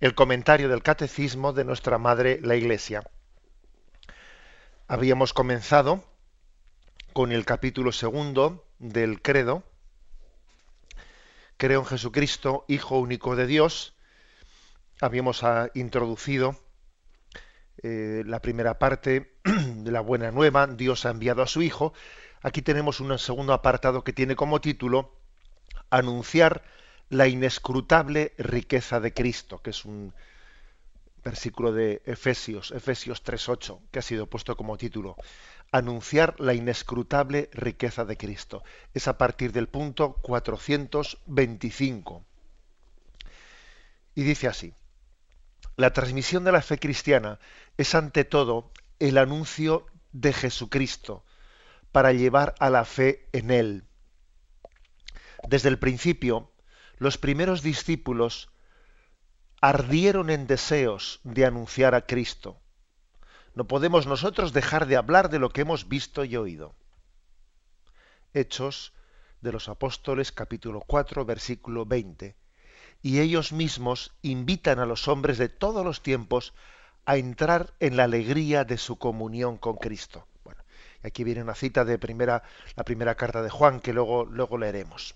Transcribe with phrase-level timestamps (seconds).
[0.00, 3.02] el comentario del catecismo de nuestra Madre la Iglesia.
[4.86, 6.04] Habíamos comenzado
[7.12, 9.64] con el capítulo segundo del credo.
[11.56, 13.96] Creo en Jesucristo, Hijo único de Dios.
[15.00, 16.56] Habíamos ah, introducido
[17.82, 21.92] eh, la primera parte de la buena nueva, Dios ha enviado a su Hijo.
[22.40, 25.18] Aquí tenemos un segundo apartado que tiene como título
[25.90, 26.62] Anunciar
[27.10, 30.14] la inescrutable riqueza de Cristo, que es un
[31.24, 35.16] versículo de Efesios, Efesios 3.8, que ha sido puesto como título.
[35.72, 38.62] Anunciar la inescrutable riqueza de Cristo.
[38.94, 42.24] Es a partir del punto 425.
[44.14, 44.74] Y dice así,
[45.76, 47.38] la transmisión de la fe cristiana
[47.76, 51.24] es ante todo el anuncio de Jesucristo
[51.92, 53.84] para llevar a la fe en Él.
[55.46, 56.50] Desde el principio,
[56.98, 58.50] los primeros discípulos
[59.60, 62.60] ardieron en deseos de anunciar a Cristo.
[63.54, 66.74] No podemos nosotros dejar de hablar de lo que hemos visto y oído.
[68.34, 68.92] Hechos
[69.40, 72.36] de los Apóstoles capítulo 4 versículo 20.
[73.02, 76.52] Y ellos mismos invitan a los hombres de todos los tiempos
[77.04, 80.26] a entrar en la alegría de su comunión con Cristo.
[80.44, 80.62] Bueno,
[81.02, 82.42] y aquí viene una cita de primera,
[82.76, 85.14] la primera carta de Juan que luego, luego leeremos.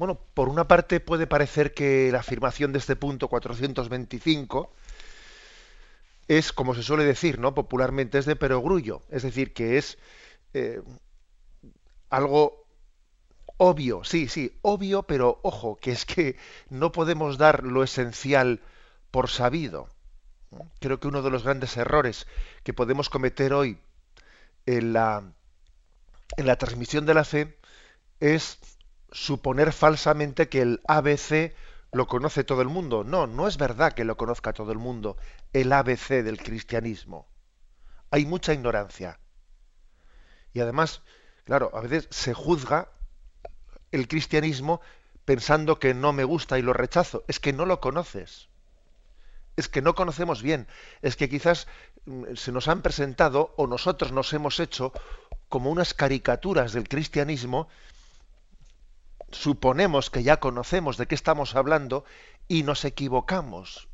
[0.00, 4.72] Bueno, por una parte puede parecer que la afirmación de este punto 425
[6.26, 7.54] es, como se suele decir, ¿no?
[7.54, 9.98] Popularmente es de perogrullo, es decir, que es
[10.54, 10.80] eh,
[12.08, 12.64] algo
[13.58, 16.38] obvio, sí, sí, obvio, pero ojo, que es que
[16.70, 18.62] no podemos dar lo esencial
[19.10, 19.86] por sabido.
[20.78, 22.26] Creo que uno de los grandes errores
[22.62, 23.76] que podemos cometer hoy
[24.64, 25.30] en la,
[26.38, 27.58] en la transmisión de la fe
[28.18, 28.58] es
[29.12, 31.54] suponer falsamente que el ABC
[31.92, 33.04] lo conoce todo el mundo.
[33.04, 35.16] No, no es verdad que lo conozca todo el mundo,
[35.52, 37.28] el ABC del cristianismo.
[38.10, 39.18] Hay mucha ignorancia.
[40.52, 41.02] Y además,
[41.44, 42.88] claro, a veces se juzga
[43.92, 44.80] el cristianismo
[45.24, 47.24] pensando que no me gusta y lo rechazo.
[47.28, 48.48] Es que no lo conoces.
[49.56, 50.66] Es que no conocemos bien.
[51.02, 51.66] Es que quizás
[52.06, 54.92] mm, se nos han presentado o nosotros nos hemos hecho
[55.48, 57.68] como unas caricaturas del cristianismo
[59.30, 62.04] suponemos que ya conocemos de qué estamos hablando
[62.48, 63.88] y nos equivocamos.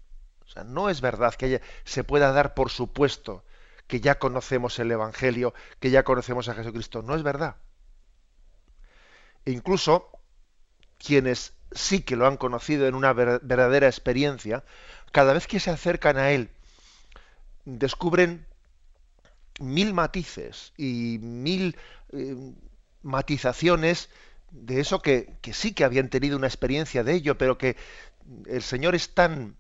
[0.45, 3.45] O sea, no es verdad que se pueda dar por supuesto
[3.87, 7.03] que ya conocemos el Evangelio, que ya conocemos a Jesucristo.
[7.03, 7.57] No es verdad.
[9.45, 10.11] E incluso
[10.99, 14.65] quienes sí que lo han conocido en una verdadera experiencia,
[15.13, 16.51] cada vez que se acercan a Él,
[17.65, 18.47] descubren
[19.61, 21.77] mil matices y mil
[22.13, 22.37] eh,
[23.03, 24.11] matizaciones
[24.51, 27.77] de eso que, sí que habían tenido una experiencia de ello, pero que
[28.47, 29.57] el Señor es tan,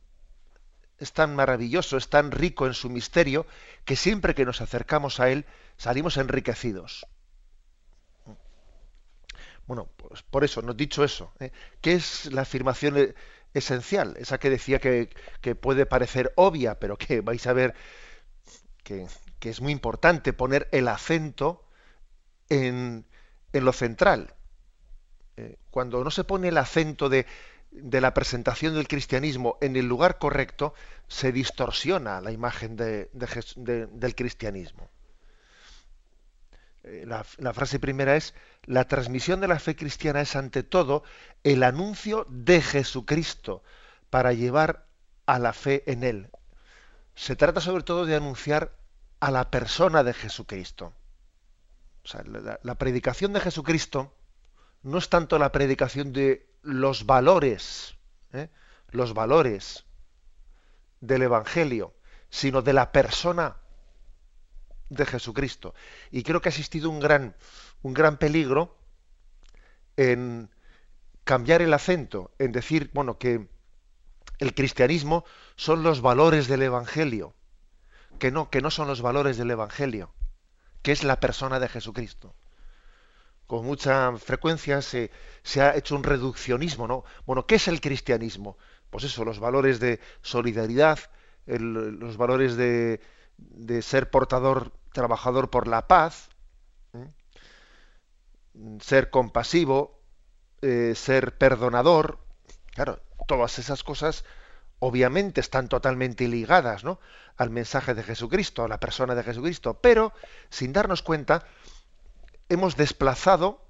[0.98, 3.46] es tan maravilloso, es tan rico en su misterio,
[3.84, 5.44] que siempre que nos acercamos a Él
[5.76, 7.06] salimos enriquecidos.
[9.66, 11.50] Bueno, pues por eso, nos dicho eso, ¿eh?
[11.80, 13.14] ¿qué es la afirmación e,
[13.52, 14.16] esencial?
[14.16, 15.08] Esa que decía que,
[15.60, 17.74] puede parecer obvia, pero que vais a ver
[18.84, 19.06] que,
[19.40, 21.64] es muy importante poner el acento
[22.48, 23.06] en,
[23.52, 24.35] en lo central,
[25.36, 27.26] eh, cuando no se pone el acento de,
[27.70, 30.74] la presentación del cristianismo en el lugar correcto,
[31.08, 34.88] se distorsiona la imagen del cristianismo.
[36.84, 38.32] Eh, la, frase primera es,
[38.64, 41.02] la transmisión de la fe cristiana es ante todo
[41.44, 43.62] el anuncio de Jesucristo
[44.08, 44.86] para llevar
[45.26, 46.30] a la fe en Él.
[47.14, 48.72] Se trata sobre todo de anunciar
[49.20, 50.94] a la persona de Jesucristo.
[52.04, 52.22] O sea,
[52.62, 54.15] la predicación de Jesucristo
[54.86, 57.96] no es tanto la predicación de los valores,
[58.32, 58.48] ¿eh?
[58.90, 59.84] los valores
[61.00, 61.92] del Evangelio,
[62.30, 63.56] sino de la persona
[64.88, 65.74] de Jesucristo.
[66.12, 67.34] Y creo que ha existido un gran,
[67.82, 68.76] un gran peligro
[69.96, 70.50] en
[71.24, 73.48] cambiar el acento, en decir, bueno, que
[74.38, 75.24] el cristianismo
[75.56, 77.34] son los valores del Evangelio,
[78.20, 80.14] que no, que no son los valores del Evangelio,
[80.82, 82.36] que es la persona de Jesucristo
[83.46, 85.10] con mucha frecuencia se,
[85.60, 87.04] ha hecho un reduccionismo, ¿no?
[87.26, 88.56] Bueno, ¿qué es el cristianismo?
[88.90, 90.98] pues eso, los valores de solidaridad,
[91.44, 93.00] los valores de,
[93.36, 96.30] de, ser portador, trabajador por la paz,
[98.80, 100.00] ser compasivo,
[100.62, 102.18] eh, ser perdonador,
[102.72, 104.24] claro, todas esas cosas
[104.78, 107.00] obviamente están totalmente ligadas ¿no?
[107.36, 110.12] al mensaje de Jesucristo, a la persona de Jesucristo, pero
[110.48, 111.44] sin darnos cuenta
[112.48, 113.66] hemos desplazado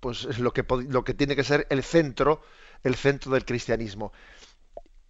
[0.00, 2.42] pues lo que, tiene que ser el centro,
[2.82, 4.12] el centro del cristianismo.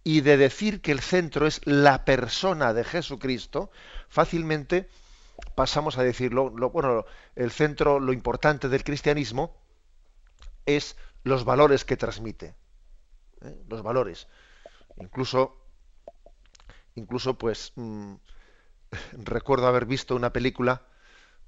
[0.03, 3.71] Y de decir que el centro es la persona de Jesucristo,
[4.09, 4.89] fácilmente
[5.55, 7.05] pasamos a decirlo, lo, bueno,
[7.35, 9.55] el centro, lo importante del cristianismo
[10.65, 12.55] es los valores que transmite.
[13.41, 13.63] ¿eh?
[13.69, 14.27] Los valores.
[14.97, 15.55] Incluso,
[16.95, 18.15] incluso pues, mm,
[19.23, 20.85] recuerdo haber visto una película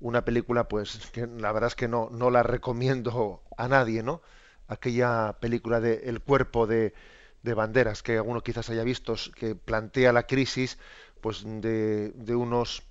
[0.04, 4.22] una película pues que la verdad es que no, no la recomiendo a nadie, ¿no?
[4.68, 6.94] Aquella película de El cuerpo de,
[7.42, 10.78] de banderas que alguno quizás haya visto, que plantea la crisis
[11.22, 12.84] pues de, de unos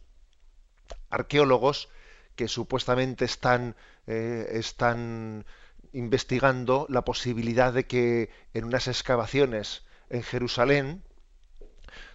[1.10, 1.90] arqueólogos
[2.34, 3.76] que supuestamente están,
[4.06, 5.44] eh, están
[5.92, 11.02] investigando la posibilidad de que en unas excavaciones en Jerusalén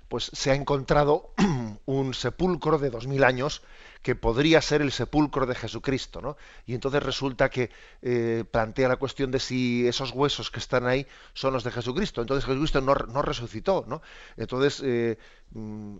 [0.07, 1.33] pues se ha encontrado
[1.85, 3.61] un sepulcro de dos mil años
[4.01, 6.37] que podría ser el sepulcro de Jesucristo, ¿no?
[6.65, 7.69] Y entonces resulta que
[8.01, 12.21] eh, plantea la cuestión de si esos huesos que están ahí son los de Jesucristo.
[12.21, 14.01] Entonces Jesucristo no, resucitó, ¿no?
[14.37, 15.17] Entonces eh,
[15.51, 15.97] mm,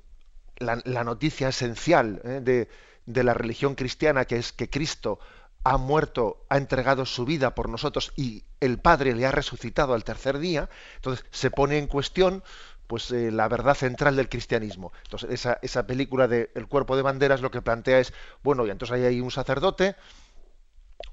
[0.59, 2.39] la, noticia esencial ¿eh?
[2.41, 2.69] de,
[3.05, 5.19] de la religión cristiana, que es que Cristo
[5.63, 10.03] ha muerto, ha entregado su vida por nosotros y el Padre le ha resucitado al
[10.03, 12.44] tercer día, entonces se pone en cuestión
[12.88, 14.92] pues eh, la verdad central del cristianismo.
[15.04, 18.13] Entonces, esa, esa película de El cuerpo de banderas lo que plantea es,
[18.44, 19.95] bueno, y entonces ahí hay un sacerdote,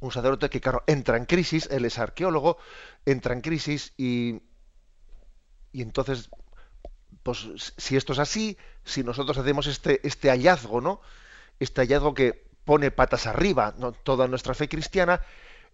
[0.00, 2.58] un sacerdote que, claro, entra en crisis, él es arqueólogo,
[3.04, 4.40] entra en crisis y,
[5.72, 6.30] y entonces,
[7.22, 11.00] pues si esto es así, si nosotros hacemos este, este hallazgo, ¿no?
[11.58, 13.92] Este hallazgo que pone patas arriba ¿no?
[13.92, 15.20] toda nuestra fe cristiana,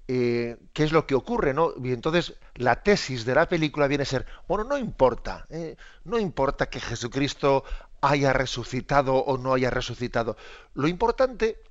[0.08, 1.72] eh, qué es lo que ocurre, ¿no?
[1.82, 6.18] Y entonces la tesis de la película viene a ser, bueno, no importa, eh, no
[6.18, 7.64] importa que Jesucristo
[8.00, 10.36] haya resucitado o no haya resucitado.
[10.74, 11.62] Lo importante,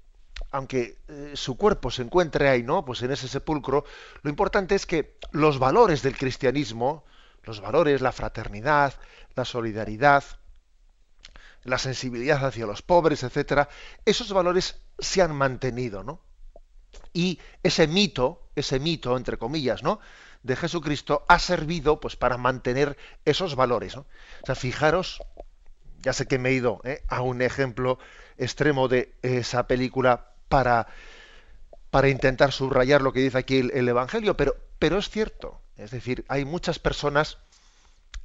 [0.52, 2.86] aunque eh, su cuerpo se encuentre ahí, ¿no?
[2.86, 3.84] Pues en ese sepulcro,
[4.22, 7.04] lo importante es que los valores del cristianismo,
[7.44, 8.94] los valores, la fraternidad,
[9.36, 10.24] la solidaridad,
[11.64, 13.70] la sensibilidad hacia los pobres, etcétera,
[14.06, 16.22] esos valores se han mantenido, ¿no?
[17.14, 20.00] Y ese mito, ese mito, entre comillas, ¿no?
[20.44, 23.96] de Jesucristo ha servido pues para mantener esos valores.
[23.98, 24.06] O
[24.46, 25.22] sea, fijaros,
[26.02, 27.04] ya sé que me he ido ¿eh?
[27.08, 28.00] a un ejemplo
[28.38, 30.88] extremo de esa película para,
[31.90, 35.62] para intentar subrayar lo que dice aquí el, el, Evangelio, pero, pero es cierto.
[35.76, 37.38] Es decir, hay muchas personas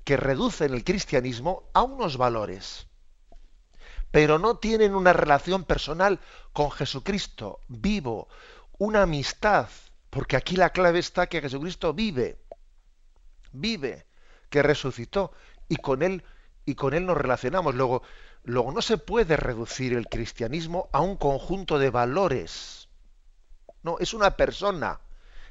[0.05, 2.87] que reducen el cristianismo a unos valores,
[4.11, 6.21] pero no tienen una relación personal
[6.53, 8.29] con Jesucristo vivo,
[8.79, 9.69] una amistad,
[10.11, 12.39] porque aquí la clave está que Jesucristo vive,
[13.53, 14.07] vive,
[14.51, 15.33] que resucitó
[15.69, 16.25] y con él
[16.65, 17.75] y con él nos relacionamos.
[17.75, 18.03] Luego,
[18.43, 22.89] luego no se puede reducir el cristianismo a un conjunto de valores.
[23.83, 25.01] No, es una persona.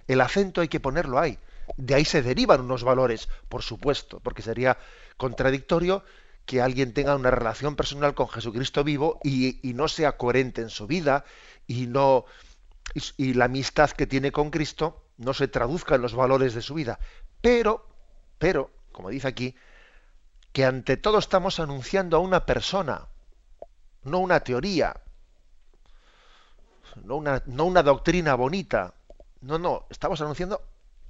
[0.08, 1.38] El acento hay que ponerlo ahí.
[1.77, 4.77] De ahí se derivan unos valores, por supuesto, porque sería
[5.18, 6.03] contradictorio
[6.46, 10.70] que alguien tenga una relación personal con Jesucristo vivo y, y no sea coherente en
[10.70, 11.24] su vida
[11.68, 12.25] y no,
[13.18, 16.75] y, la amistad que tiene con Cristo no se traduzca en los valores de su
[16.75, 17.00] vida.
[17.42, 17.88] Pero,
[18.38, 19.56] pero, como dice aquí,
[20.52, 23.08] que ante todo estamos anunciando a una persona,
[24.04, 25.02] no una teoría,
[27.04, 28.94] no una, no una doctrina bonita.
[29.42, 30.62] No, no, estamos anunciando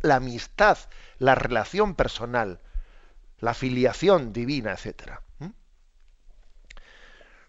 [0.01, 0.77] la amistad,
[1.19, 2.59] la relación personal,
[3.39, 4.77] la filiación divina.
[5.39, 5.47] ¿Mm?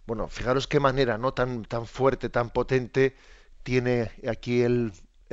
[0.07, 3.17] Bueno, fijaros qué manera, no tan, tan fuerte, tan potente
[3.65, 4.93] tiene aquí el,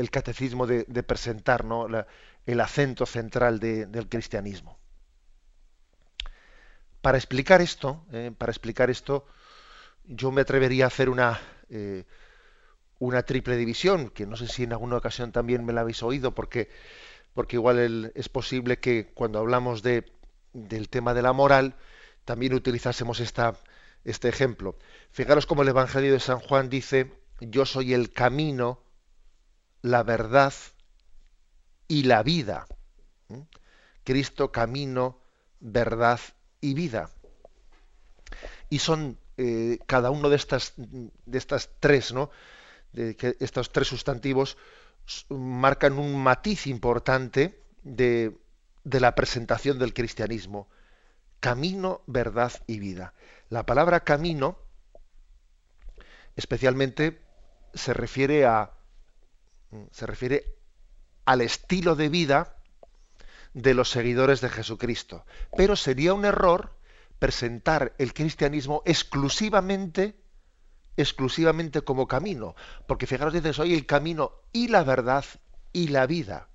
[0.09, 1.63] catecismo de, presentar
[2.47, 4.79] el acento central del cristianismo.
[7.01, 9.25] Para explicar esto, eh, para explicar esto,
[10.05, 12.05] yo me atrevería a hacer una, eh,
[12.99, 16.33] una triple división, que no sé si en alguna ocasión también me la habéis oído,
[16.33, 16.69] porque,
[17.49, 20.11] igual es posible que cuando hablamos de,
[20.53, 21.75] del tema de la moral,
[22.23, 24.77] también utilizásemos este ejemplo.
[25.11, 27.11] Fijaros cómo el Evangelio de San Juan dice,
[27.41, 28.83] yo soy el camino,
[29.81, 30.53] la verdad
[31.87, 32.67] y la vida.
[33.27, 33.41] ¿Mm?
[34.03, 35.19] Cristo, camino,
[35.59, 36.19] verdad
[36.61, 37.09] y vida.
[38.69, 42.29] Y son eh, cada uno de estas, de estas tres, ¿no?
[42.93, 44.57] De que estos tres sustantivos
[45.29, 48.37] marcan un matiz importante de,
[48.83, 50.69] de la presentación del cristianismo.
[51.39, 53.13] Camino, verdad y vida.
[53.49, 54.57] La palabra camino
[56.35, 57.19] especialmente
[57.73, 58.71] se refiere a
[59.91, 60.57] se refiere
[61.25, 62.57] al estilo de vida
[63.53, 65.25] de los seguidores de Jesucristo.
[65.55, 66.75] Pero sería un error
[67.19, 70.21] presentar el cristianismo exclusivamente
[70.97, 72.55] exclusivamente como camino,
[72.87, 75.25] porque fijaros dice soy el camino y la verdad
[75.71, 76.49] y la vida.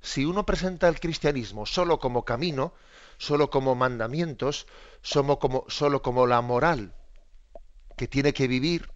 [0.00, 2.72] Si uno presenta el cristianismo solo como camino,
[3.16, 4.66] solo como mandamientos,
[5.02, 6.94] solo como, solo como la moral
[7.96, 8.90] que tiene que vivir.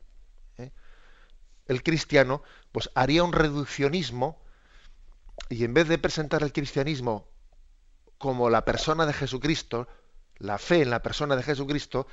[1.66, 2.42] El cristiano,
[2.72, 4.42] pues haría un reduccionismo
[5.48, 7.28] y en vez de presentar el cristianismo
[8.18, 9.88] como la persona de Jesucristo,
[10.38, 12.06] la fe en la persona de Jesucristo,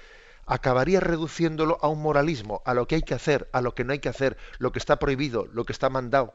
[0.46, 3.94] acabaría reduciéndolo a un moralismo, a lo que hay que hacer, a lo que no
[3.94, 6.34] hay que hacer, lo que está prohibido, lo que está mandado.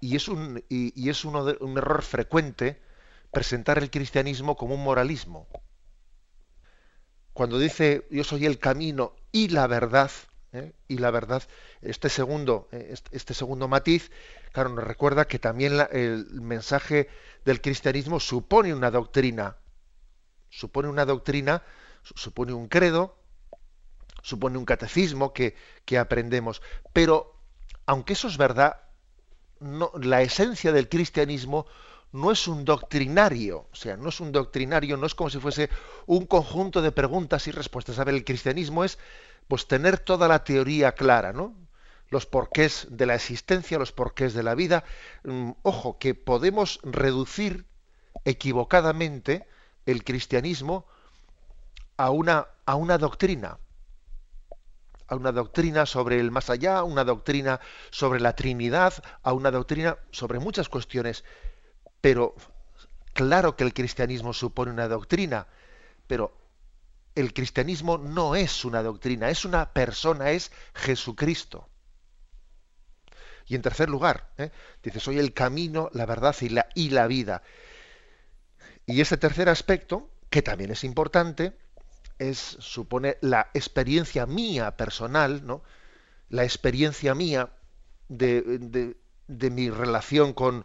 [0.00, 2.80] Y es un, y, es uno un error frecuente
[3.30, 5.46] presentar el cristianismo como un moralismo.
[7.34, 10.10] Cuando dice yo soy el camino y la verdad,
[10.52, 10.72] ¿eh?
[10.88, 11.42] y la verdad,
[11.82, 14.10] este segundo, eh, este, segundo matiz,
[14.52, 17.08] claro, nos recuerda que también el mensaje
[17.44, 19.56] del cristianismo supone una doctrina,
[20.48, 21.62] supone una doctrina,
[22.02, 23.18] supone un credo,
[24.22, 25.54] supone un catecismo que,
[25.84, 26.62] que aprendemos.
[26.92, 27.40] Pero,
[27.86, 28.80] aunque eso es verdad,
[29.60, 31.66] la esencia del cristianismo
[32.12, 35.70] no es un doctrinario, o sea, no es un doctrinario, no es como si fuese
[36.06, 37.98] un conjunto de preguntas y respuestas.
[37.98, 38.98] A ver, el cristianismo es
[39.48, 41.54] pues tener toda la teoría clara, ¿no?
[42.08, 44.84] Los porqués de la existencia, los porqués de la vida.
[45.24, 47.66] Mm, ojo, que podemos reducir
[48.24, 49.46] equivocadamente
[49.86, 50.86] el cristianismo
[51.96, 53.58] a una, a una doctrina,
[55.06, 59.50] a una doctrina sobre el más allá, a una doctrina sobre la Trinidad, a una
[59.50, 61.24] doctrina sobre muchas cuestiones.
[62.00, 62.34] Pero
[63.12, 65.46] claro que el cristianismo supone una doctrina,
[66.06, 66.36] pero
[67.14, 71.68] el cristianismo no es una doctrina, es una persona, es Jesucristo.
[73.46, 74.50] Y en tercer lugar, ¿eh?
[74.82, 77.42] dice, soy el camino, la verdad y la, y la vida.
[78.86, 81.56] Y ese tercer aspecto, que también es importante,
[82.20, 85.62] es, supone la experiencia mía personal, ¿no?
[86.28, 87.50] La experiencia mía
[88.08, 88.94] de,
[89.28, 90.64] mi relación con,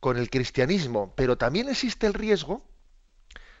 [0.00, 1.14] con el cristianismo.
[1.16, 2.62] Pero también existe el riesgo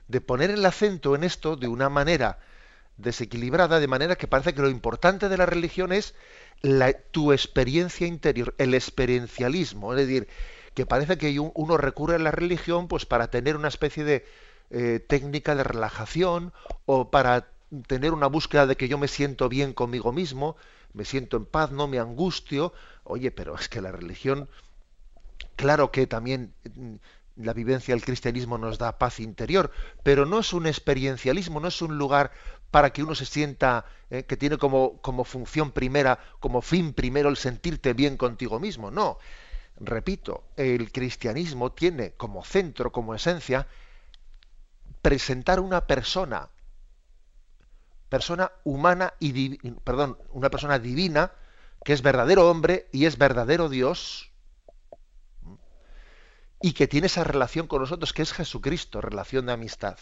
[0.08, 2.40] de poner el acento en esto de una manera
[2.96, 6.14] desequilibrada, de manera que parece que lo importante de la religión es
[6.62, 9.94] la, tu experiencia interior, el experiencialismo.
[9.94, 10.28] Es decir,
[10.74, 14.26] que parece que uno recurre a la religión pues para tener una especie de
[14.70, 16.52] eh, técnica de relajación
[16.86, 17.48] o para
[17.86, 20.56] tener una búsqueda de que yo me siento bien conmigo mismo,
[20.92, 22.72] me siento en paz, no me angustio.
[23.04, 24.48] Oye, pero es que la religión,
[25.56, 26.94] claro que también mm,
[27.36, 29.70] la vivencia del cristianismo nos da paz interior,
[30.02, 32.32] pero no es un experiencialismo, no es un lugar
[32.70, 37.28] para que uno se sienta eh, que tiene como, como función primera, como fin primero
[37.28, 38.90] el sentirte bien contigo mismo.
[38.90, 39.18] No,
[39.78, 43.66] repito, el cristianismo tiene como centro, como esencia,
[45.02, 46.48] presentar una persona,
[48.08, 51.32] persona humana y perdón, una persona divina
[51.84, 54.29] que es verdadero hombre y es verdadero Dios
[56.60, 59.98] y que tiene esa relación con nosotros que es Jesucristo, relación de amistad.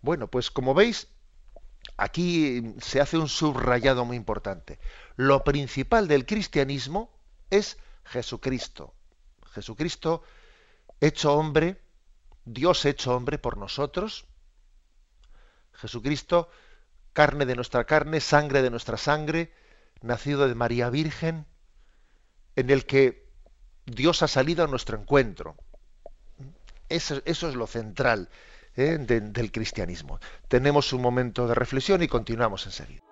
[0.00, 1.08] Bueno, pues como veis,
[1.96, 4.78] aquí se hace un subrayado muy importante.
[5.16, 7.10] Lo principal del cristianismo
[7.50, 8.94] es Jesucristo.
[9.52, 10.22] Jesucristo
[11.00, 11.80] hecho hombre,
[12.44, 14.26] Dios hecho hombre por nosotros.
[15.72, 16.48] Jesucristo,
[17.12, 19.52] carne de nuestra carne, sangre de nuestra sangre,
[20.00, 21.46] nacido de María Virgen,
[22.56, 23.25] en el que
[23.86, 25.56] Dios ha salido a nuestro encuentro.
[26.88, 28.28] Eso, es lo central
[28.76, 28.98] ¿eh?
[28.98, 30.20] del cristianismo.
[30.48, 33.02] Tenemos un momento de reflexión y continuamos enseguida.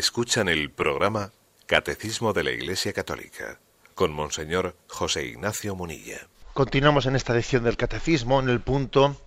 [0.00, 1.30] Escuchan el programa
[1.66, 3.60] Catecismo de la Iglesia Católica
[3.94, 6.26] con Monseñor José Ignacio Munilla.
[6.54, 9.20] Continuamos en esta edición del Catecismo en el punto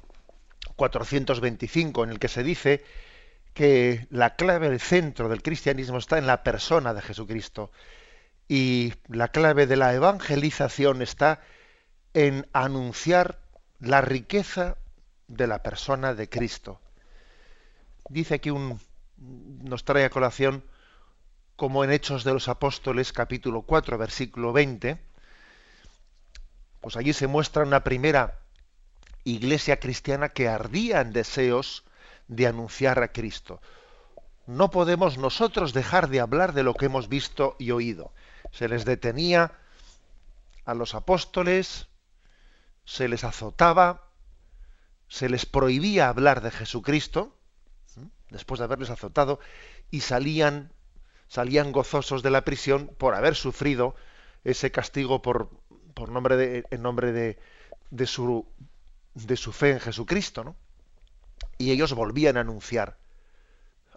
[0.75, 2.83] 425 en el que se dice
[3.53, 7.69] que la clave, el centro del cristianismo está en la persona de Jesucristo
[8.47, 11.41] y la clave de la evangelización está
[12.15, 13.37] en anunciar
[13.79, 14.77] la riqueza
[15.27, 16.81] de la persona de Cristo.
[18.09, 18.79] Dice aquí un,
[19.63, 20.63] nos trae a colación
[21.55, 24.99] como en Hechos de los Apóstoles capítulo 4 versículo 20,
[26.81, 28.39] pues allí se muestra una primera
[29.23, 31.85] iglesia cristiana que ardía en deseos
[32.27, 33.61] de anunciar a Cristo.
[34.45, 38.13] No podemos nosotros dejar de hablar de lo que hemos visto y oído.
[38.51, 39.53] Se les detenía
[40.65, 41.87] a los apóstoles,
[42.83, 44.09] se les azotaba,
[45.07, 47.37] se les prohibía hablar de Jesucristo,
[48.33, 49.39] después de haberles azotado,
[49.89, 50.73] y salían,
[51.27, 53.95] salían gozosos de la prisión por haber sufrido
[54.43, 55.49] ese castigo por,
[55.93, 57.39] por nombre de, en nombre de,
[57.91, 58.45] de, su,
[59.13, 60.55] de su fe en Jesucristo, ¿no?
[61.57, 62.97] Y ellos volvían a anunciar,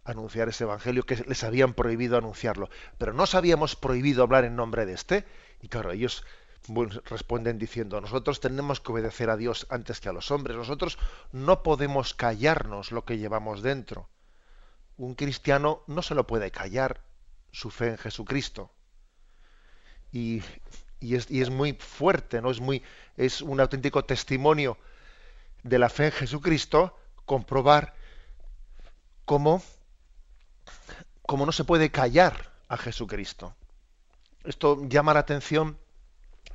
[0.04, 2.68] anunciar ese evangelio que les habían prohibido anunciarlo.
[2.98, 5.24] Pero no habíamos prohibido hablar en nombre de este.
[5.62, 6.24] Y claro, ellos
[7.04, 10.98] responden diciendo, nosotros tenemos que obedecer a Dios antes que a los hombres, nosotros
[11.32, 14.08] no podemos callarnos lo que llevamos dentro.
[14.96, 17.02] Un cristiano no se lo puede callar
[17.52, 18.70] su fe en Jesucristo.
[20.12, 20.42] Y,
[21.00, 22.50] es, muy fuerte, ¿no?
[22.50, 22.82] Es, muy,
[23.16, 24.78] es un auténtico testimonio
[25.62, 27.94] de la fe en Jesucristo comprobar
[29.24, 29.62] cómo,
[31.22, 33.54] cómo no se puede callar a Jesucristo.
[34.44, 35.78] Esto llama la atención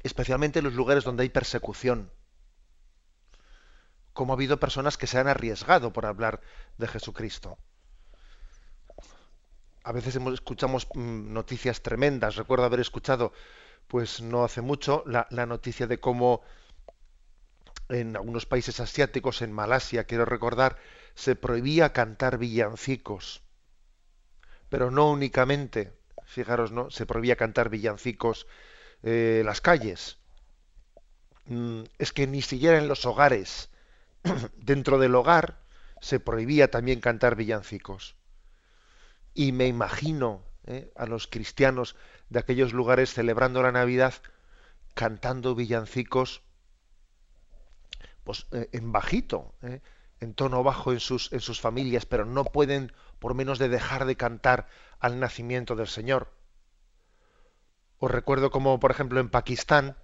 [0.04, 2.12] especialmente en los lugares donde hay persecución.
[4.13, 6.41] Como ha habido personas que se han arriesgado por hablar
[6.77, 7.58] de Jesucristo.
[9.83, 12.35] A veces escuchamos mm, noticias tremendas.
[12.35, 13.33] Recuerdo haber escuchado,
[13.87, 16.41] pues no hace mucho, la, noticia de cómo
[17.89, 20.77] en algunos países asiáticos, en Malasia, quiero recordar,
[21.15, 23.41] se prohibía cantar villancicos.
[24.69, 25.93] Pero no únicamente,
[26.25, 26.89] fijaros, ¿no?
[26.91, 28.47] Se prohibía cantar villancicos
[29.03, 30.19] eh, las calles.
[31.45, 33.69] Mm, es que ni siquiera en los hogares,
[34.57, 35.59] dentro del hogar,
[35.99, 38.15] se prohibía también cantar villancicos.
[39.33, 41.95] Y me imagino eh, a los cristianos
[42.29, 44.13] de aquellos lugares celebrando la Navidad
[44.93, 46.41] cantando villancicos
[48.23, 49.55] pues, eh, en bajito,
[50.19, 54.05] en tono bajo en sus, en sus familias, pero no pueden por menos de dejar
[54.05, 54.67] de cantar
[54.99, 56.31] al nacimiento del Señor.
[57.97, 59.95] Os recuerdo como, por ejemplo, en Pakistán,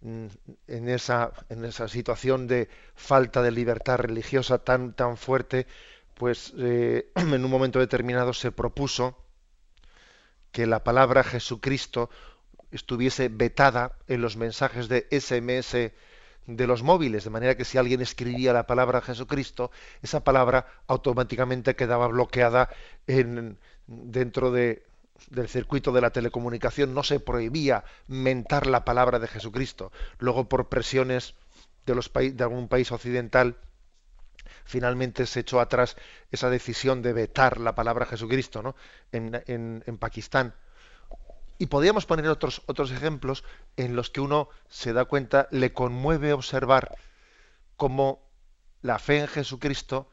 [0.00, 0.26] mm,
[0.66, 5.68] en esa, en esa situación de falta de libertad religiosa tan, tan fuerte,
[6.18, 9.16] pues eh, en un momento determinado se propuso
[10.52, 12.10] que la palabra Jesucristo
[12.70, 15.92] estuviese vetada en los mensajes de SMS
[16.46, 19.70] de los móviles, de manera que si alguien escribía la palabra Jesucristo,
[20.02, 22.70] esa palabra automáticamente quedaba bloqueada
[23.06, 24.86] en, dentro de,
[25.30, 29.92] del circuito de la telecomunicación no se prohibía mentar la palabra de Jesucristo.
[30.18, 31.34] Luego, por presiones
[31.86, 33.56] de, los de algún país occidental,
[34.64, 35.96] finalmente se echó atrás
[36.30, 38.74] esa decisión de vetar la palabra Jesucristo ¿no?
[39.12, 40.54] en, en, Pakistán.
[41.58, 43.44] Y podríamos poner otros, otros ejemplos
[43.76, 46.96] en los que uno se da cuenta, le conmueve observar
[47.76, 48.22] cómo
[48.80, 50.12] la fe en Jesucristo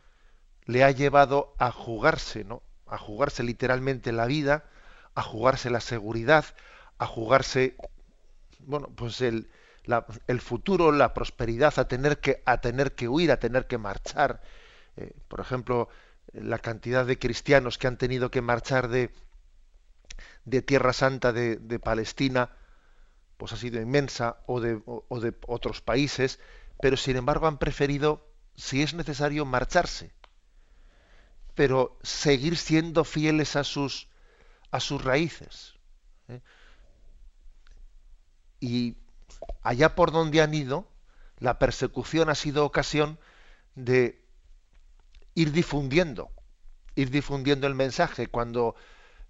[0.66, 2.64] le ha llevado a jugarse, ¿no?
[2.88, 4.66] a jugarse literalmente la vida
[5.16, 6.46] a jugarse la seguridad,
[7.00, 7.76] a jugarse,
[8.60, 9.50] bueno, pues el,
[10.28, 14.42] el futuro, la prosperidad, a tener que, a tener que huir, a tener que marchar.
[14.98, 15.90] Eh, por ejemplo,
[16.34, 19.12] la cantidad de cristianos que han tenido que marchar de,
[20.46, 22.50] de Tierra Santa, de, de, Palestina,
[23.38, 26.40] pues ha sido inmensa, o de, o de otros países,
[26.82, 30.12] pero sin embargo han preferido, si es necesario, marcharse,
[31.56, 34.10] pero seguir siendo fieles a sus,
[34.72, 35.74] a sus raíces.
[36.28, 36.42] ¿eh?
[38.60, 38.98] Y
[39.66, 40.88] allá por donde han ido,
[41.40, 43.20] la persecución ha sido ocasión
[43.74, 44.24] de
[45.34, 46.30] ir difundiendo,
[46.94, 48.28] ir difundiendo el mensaje.
[48.28, 48.76] Cuando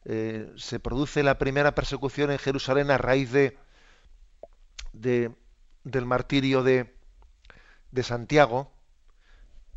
[0.04, 3.58] eh, se produce la primera persecución en Jerusalén a raíz de,
[4.91, 6.93] del martirio de,
[7.91, 8.74] de Santiago,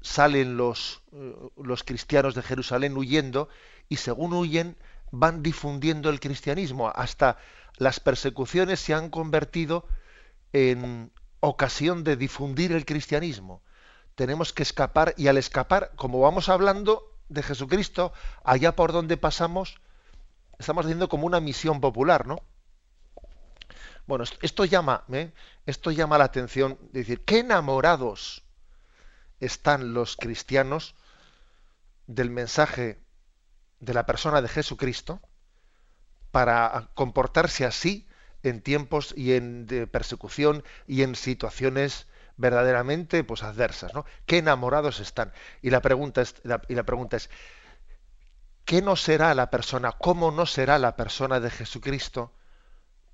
[0.00, 3.48] salen los, eh, los cristianos de Jerusalén huyendo
[3.88, 4.76] y según huyen
[5.12, 6.88] van difundiendo el cristianismo.
[6.88, 7.38] Hasta
[7.76, 9.86] las persecuciones se han convertido
[10.52, 13.62] en ocasión de difundir el cristianismo.
[14.14, 19.80] Tenemos que escapar y al escapar, como vamos hablando, de Jesucristo, allá por donde pasamos,
[20.58, 22.40] estamos haciendo como una misión popular, ¿no?
[24.06, 25.32] Bueno, esto, llama, ¿eh?
[25.66, 28.42] esto llama la atención, de decir, qué enamorados
[29.38, 30.94] están los cristianos
[32.06, 32.98] del mensaje
[33.80, 35.20] de la persona de Jesucristo
[36.30, 38.07] para comportarse así
[38.42, 44.04] en tiempos y en de persecución y en situaciones verdaderamente pues adversas, ¿no?
[44.26, 45.32] Qué enamorados están.
[45.60, 46.36] Y la pregunta es,
[46.68, 47.28] y la pregunta es
[48.68, 52.34] ¿qué no será la persona, cómo no será la persona de Jesucristo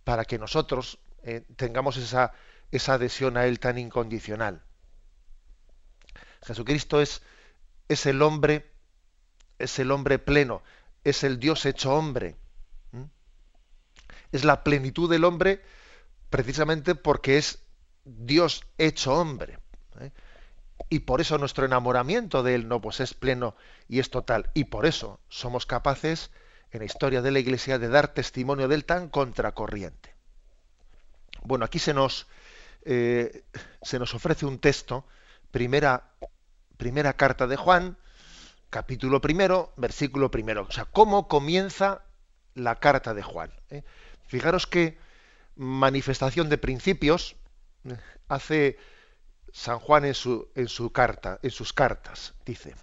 [0.03, 2.33] para que nosotros eh, tengamos esa,
[2.73, 4.65] esa adhesión a él tan incondicional?
[6.43, 7.23] Jesucristo es,
[7.89, 8.69] es el hombre,
[9.61, 10.61] es el hombre pleno,
[11.05, 12.37] es el Dios hecho hombre.
[14.35, 15.63] Es la plenitud del hombre
[16.29, 17.61] precisamente porque es
[18.05, 19.61] Dios hecho hombre.
[20.01, 20.11] ¿eh?
[20.89, 23.55] Y por eso nuestro enamoramiento de Él no pues es pleno
[23.89, 24.51] y es total.
[24.53, 26.33] Y por eso somos capaces
[26.73, 30.13] en la historia de la Iglesia de dar testimonio de Él tan contracorriente.
[31.45, 32.27] Bueno, aquí se nos,
[32.85, 33.45] eh,
[33.83, 35.07] se nos ofrece un texto,
[35.53, 36.11] primera,
[36.77, 37.97] primera carta de Juan,
[38.69, 40.67] capítulo primero, versículo primero.
[40.69, 42.03] O sea, ¿cómo comienza
[42.55, 43.53] la carta de Juan?
[43.71, 43.85] ¿Eh?
[44.27, 44.99] Fijaros qué
[45.57, 47.37] manifestación de principios
[48.29, 48.79] hace
[49.53, 52.35] San Juan en su, en su carta, en sus cartas.
[52.45, 52.75] Dice,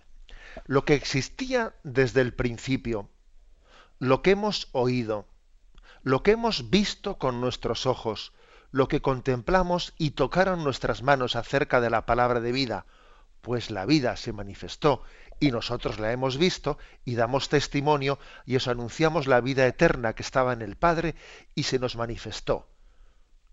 [0.65, 3.09] lo que existía desde el principio,
[3.99, 5.27] lo que hemos oído,
[6.03, 8.33] lo que hemos visto con nuestros ojos,
[8.71, 12.85] lo que contemplamos y tocaron nuestras manos acerca de la palabra de vida,
[13.41, 15.03] pues la vida se manifestó
[15.41, 20.21] y nosotros la hemos visto y damos testimonio y os anunciamos la vida eterna que
[20.21, 21.15] estaba en el Padre
[21.55, 22.69] y se nos manifestó.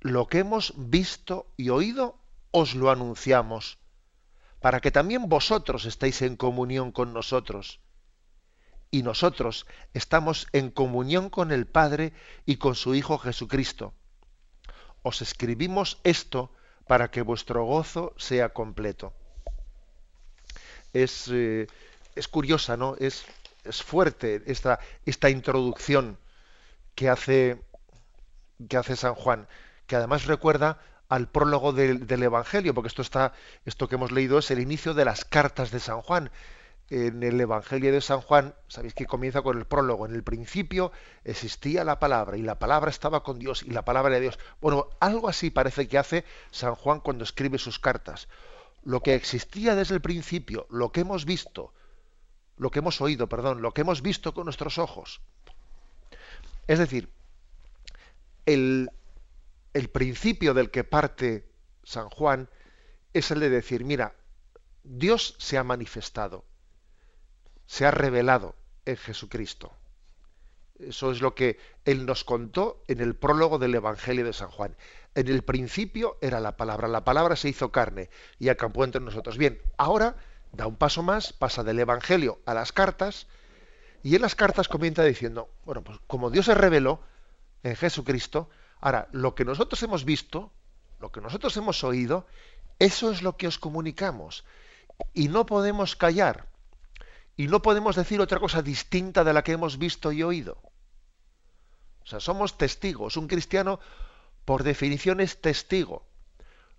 [0.01, 2.20] Lo que hemos visto y oído
[2.51, 3.79] os lo anunciamos,
[4.61, 7.81] para que también vosotros estéis en comunión con nosotros.
[8.90, 12.12] Y nosotros estamos en comunión con el Padre
[12.44, 13.94] y con su Hijo Jesucristo.
[15.03, 16.53] Os escribimos esto
[16.87, 19.14] para que vuestro gozo sea completo
[20.92, 21.66] es, eh,
[22.14, 22.96] es curiosa, ¿no?
[22.98, 23.24] Es,
[23.64, 26.18] es fuerte esta, esta introducción
[26.94, 27.62] que hace,
[28.68, 29.46] que hace San Juan,
[29.87, 33.33] que además recuerda al prólogo del, del, Evangelio, porque esto está,
[33.64, 36.31] esto que hemos leído es el inicio de las cartas de San Juan.
[36.90, 40.07] En el Evangelio de San Juan, sabéis que comienza con el prólogo.
[40.07, 40.90] En el principio
[41.22, 44.38] existía la palabra y la palabra estaba con Dios y la palabra de Dios.
[44.62, 48.27] Bueno, algo así parece que hace San Juan cuando escribe sus cartas
[48.83, 51.73] lo que existía desde el principio, lo que hemos visto,
[52.57, 55.21] lo que hemos oído, perdón, lo que hemos visto con nuestros ojos.
[56.67, 57.09] Es decir,
[58.47, 58.91] el,
[59.75, 61.49] el principio del que parte
[61.85, 62.49] San Juan
[63.12, 64.14] es el de decir, mira,
[64.85, 66.45] Dios se ha manifestado,
[67.67, 69.78] se ha revelado en Jesucristo.
[70.79, 74.77] Eso es lo que Él nos contó en el prólogo del Evangelio de San Juan.
[75.14, 79.38] En el principio era la palabra, la palabra se hizo carne y acampó entre nosotros.
[79.38, 80.17] Bien, ahora
[80.53, 83.27] da un paso más, pasa del Evangelio a las cartas,
[84.03, 87.01] y en las cartas comienza diciendo, bueno, pues como Dios se reveló
[87.62, 88.49] en Jesucristo,
[88.81, 90.53] ahora lo que nosotros hemos visto,
[91.01, 92.27] lo que nosotros hemos oído,
[92.79, 94.45] eso es lo que os comunicamos.
[95.14, 96.47] Y no podemos callar.
[97.37, 100.59] Y no podemos decir otra cosa distinta de la que hemos visto y oído.
[102.09, 103.18] O sea, somos testigos.
[103.18, 103.81] Un cristiano
[104.47, 106.07] por definición es testigo.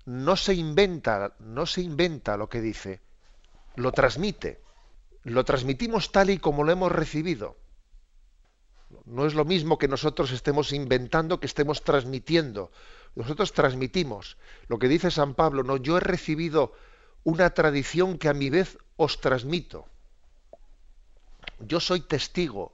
[0.06, 3.00] No se inventa, no se inventa lo que dice,
[3.76, 4.60] lo transmite.
[5.22, 7.58] Lo transmitimos tal y como lo hemos recibido.
[9.06, 12.72] No es lo mismo que nosotros estemos inventando que estemos transmitiendo.
[13.14, 14.36] Nosotros transmitimos.
[14.68, 16.74] Lo que dice San Pablo, no, yo he recibido
[17.24, 19.86] una tradición que a mi vez os transmito.
[21.60, 22.72] Yo soy testigo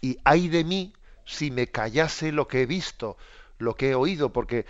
[0.00, 0.94] y hay de mí
[1.24, 3.16] si me callase lo que he visto,
[3.58, 4.66] lo que he oído, porque,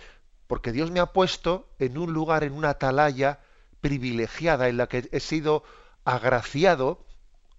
[0.47, 3.39] porque Dios me ha puesto en un lugar, en una atalaya
[3.81, 5.63] privilegiada, en la que he sido
[6.03, 7.05] agraciado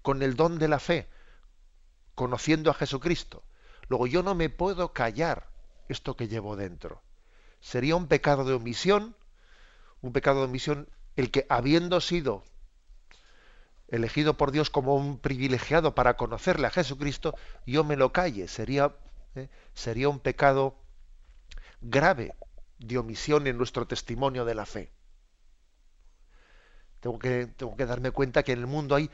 [0.02, 1.08] con el don de la fe,
[2.14, 3.42] conociendo a Jesucristo.
[3.88, 5.48] Luego yo no me puedo callar
[5.88, 7.02] esto que llevo dentro.
[7.60, 9.16] Sería un pecado de omisión,
[10.00, 12.44] un pecado de omisión el que habiendo sido
[13.88, 17.34] elegido por Dios como un privilegiado para conocerle a Jesucristo,
[17.66, 18.48] yo me lo calle.
[18.48, 18.94] Sería,
[19.34, 19.48] ¿eh?
[19.74, 20.76] sería un pecado
[21.80, 22.34] grave
[22.78, 24.90] de omisión en nuestro testimonio de la fe.
[27.00, 29.10] Tengo que, tengo que darme cuenta que en el mundo hay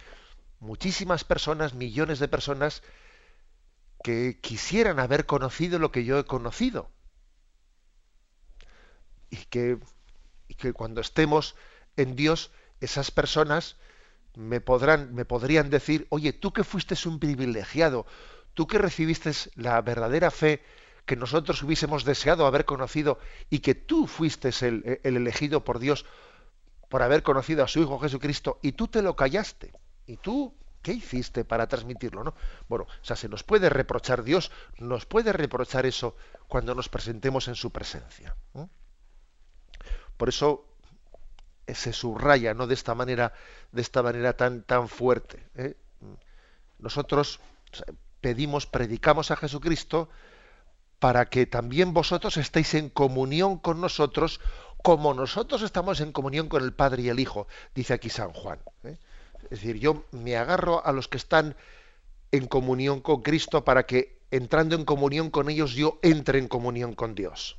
[0.61, 2.83] muchísimas personas, millones de personas,
[4.03, 6.91] que quisieran haber conocido lo que yo he conocido.
[9.31, 9.79] Y que,
[10.49, 11.57] y que cuando estemos
[11.97, 13.77] en Dios, esas personas
[14.35, 18.07] me podrán, me podrían decir, oye, tú que fuiste un privilegiado,
[18.55, 20.63] tú que recibiste la verdadera fe
[21.07, 23.19] que nosotros hubiésemos deseado haber conocido
[23.51, 26.05] y que tú fuiste el, el elegido por Dios
[26.89, 29.73] por haber conocido a su Hijo Jesucristo y tú te lo callaste.
[30.07, 32.25] Y tú ¿Qué hiciste para transmitirlo?
[32.25, 32.35] ¿no?
[32.69, 36.17] Bueno, o sea, se nos puede reprochar Dios, nos puede reprochar eso
[36.49, 38.37] cuando nos presentemos en su presencia.
[40.17, 40.67] Por eso
[41.75, 42.67] se subraya, ¿no?
[42.67, 43.33] De esta manera,
[43.73, 45.45] de esta manera tan, tan fuerte.
[45.57, 45.75] ¿eh?
[46.79, 47.41] Nosotros
[48.21, 50.09] pedimos, predicamos a Jesucristo
[50.99, 54.41] para que también vosotros estéis en comunión con nosotros,
[54.83, 58.61] como nosotros estamos en comunión con el Padre y el Hijo, dice aquí San Juan.
[58.85, 58.99] ¿eh?
[59.45, 61.57] Es decir, yo me agarro a los que están
[62.31, 66.95] en comunión con Cristo para que entrando en comunión con ellos yo entre en comunión
[66.95, 67.59] con Dios.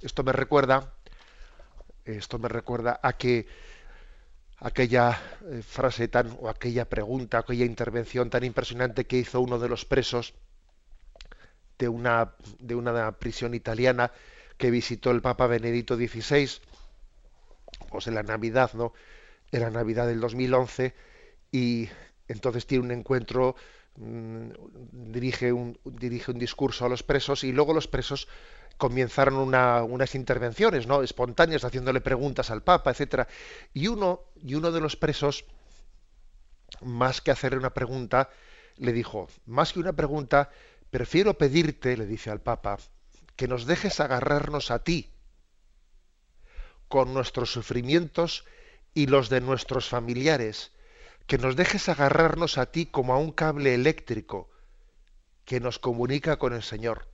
[0.00, 0.94] Esto me recuerda,
[2.16, 3.46] esto me recuerda a que
[4.58, 5.18] aquella
[5.50, 9.84] eh, frase tan o aquella pregunta, aquella intervención tan impresionante que hizo uno de los
[9.84, 10.34] presos
[11.78, 14.12] de una de una prisión italiana
[14.58, 16.50] que visitó el Papa Benedicto XVI,
[17.88, 18.92] pues en la Navidad, ¿no?
[19.50, 20.94] era Navidad del 2011
[21.50, 21.88] y
[22.28, 23.56] entonces tiene un encuentro,
[23.96, 24.50] mm,
[25.12, 28.28] dirige, un, dirige un discurso a los presos y luego los presos
[28.80, 31.02] comenzaron unas intervenciones ¿no?
[31.02, 33.28] espontáneas haciéndole preguntas al Papa, etcétera.
[33.74, 35.44] Y uno, y uno de los presos,
[36.80, 38.30] más que hacerle una pregunta,
[38.78, 40.50] le dijo, más que una pregunta,
[40.90, 42.78] prefiero pedirte, le dice al Papa,
[43.36, 45.10] que nos dejes agarrarnos a ti
[46.88, 48.46] con nuestros sufrimientos
[48.94, 50.72] y los de nuestros familiares,
[51.26, 54.48] que nos dejes agarrarnos a ti como a un cable eléctrico
[55.44, 57.09] que nos comunica con el Señor.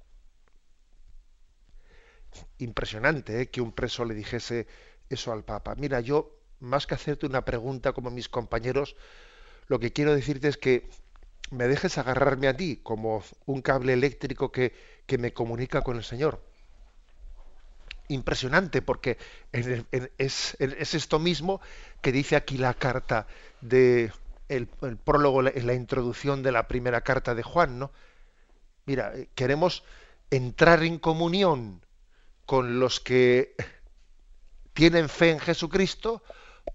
[2.58, 3.50] Impresionante ¿eh?
[3.50, 4.66] que un preso le dijese
[5.08, 5.74] eso al Papa.
[5.76, 8.96] Mira, yo, más que hacerte una pregunta como mis compañeros,
[9.68, 10.88] lo que quiero decirte es que
[11.50, 14.72] me dejes agarrarme a ti como un cable eléctrico que,
[15.06, 16.40] que me comunica con el Señor
[18.08, 19.18] impresionante porque
[19.52, 21.60] es, esto mismo
[22.02, 23.26] que dice aquí la carta
[23.60, 24.12] de
[24.48, 27.90] el, prólogo, en la introducción de la primera carta de Juan, ¿no?
[28.84, 29.82] Mira, eh, queremos
[30.30, 31.80] entrar en comunión
[32.46, 33.54] con los que
[34.72, 36.22] tienen fe en Jesucristo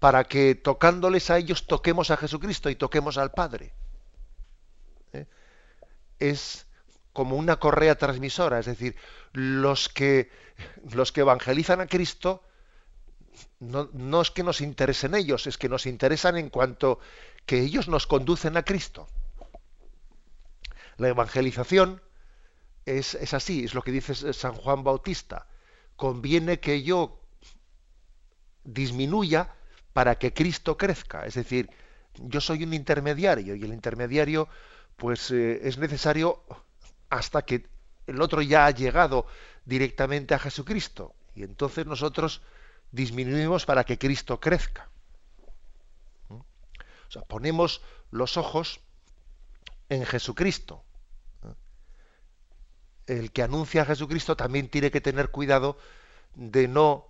[0.00, 3.72] para que tocándoles a ellos toquemos a Jesucristo y toquemos al Padre.
[5.12, 5.26] ¿Eh?
[6.18, 6.66] Es
[7.12, 8.96] como una correa transmisora, es decir,
[9.32, 10.30] los que,
[10.92, 12.42] los que evangelizan a Cristo
[13.60, 16.98] no, no, es que nos interesen ellos, es que nos interesan en cuanto
[17.46, 19.06] que ellos nos conducen a Cristo.
[20.96, 22.02] La evangelización
[22.84, 25.46] es, es así, es lo que dice San Juan Bautista.
[25.96, 27.20] Conviene que yo
[28.64, 29.54] disminuya
[29.92, 31.26] para que Cristo crezca.
[31.26, 31.70] Es decir,
[32.14, 34.48] yo soy un intermediario y el intermediario
[34.96, 36.42] pues eh, es necesario
[37.10, 37.66] hasta que
[38.06, 39.26] el otro ya ha llegado
[39.64, 41.14] directamente a Jesucristo.
[41.34, 42.42] Y entonces nosotros
[42.90, 44.90] disminuimos para que Cristo crezca.
[46.28, 46.34] ¿Mm?
[46.34, 48.80] O sea, ponemos los ojos
[49.88, 50.84] en Jesucristo.
[53.18, 55.76] El que anuncia a Jesucristo también tiene que tener cuidado
[56.34, 57.06] de no,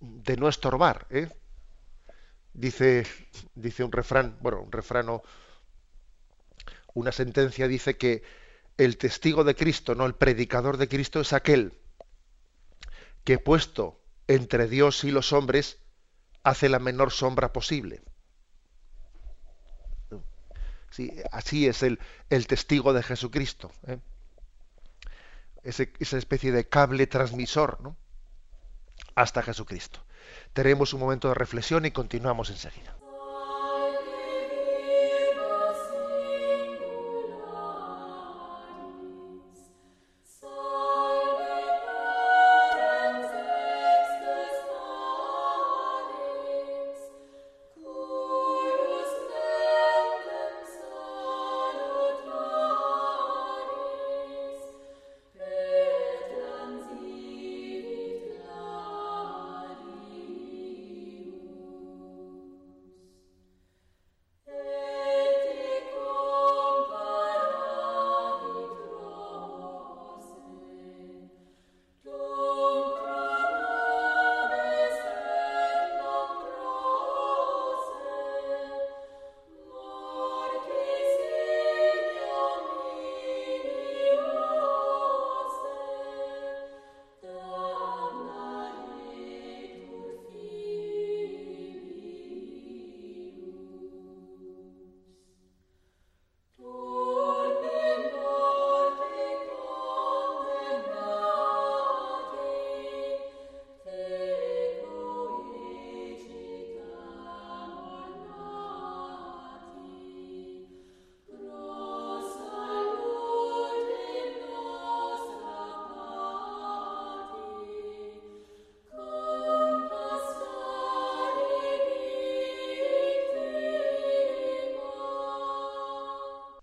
[0.00, 1.06] de no estorbar.
[1.10, 1.28] ¿eh?
[2.52, 3.06] Dice,
[3.54, 5.22] dice un refrán, bueno, un refrano,
[6.92, 8.22] una sentencia dice que
[8.76, 11.72] el testigo de Cristo, no el predicador de Cristo, es aquel
[13.24, 15.78] que puesto entre Dios y los hombres
[16.42, 18.02] hace la menor sombra posible.
[20.90, 21.98] Sí, así es el,
[22.30, 23.70] el, testigo de Jesucristo.
[23.86, 23.98] ¿eh?
[25.62, 27.96] Esa especie de cable transmisor ¿no?
[29.14, 30.00] hasta Jesucristo.
[30.52, 32.96] Tenemos un momento de reflexión y continuamos enseguida.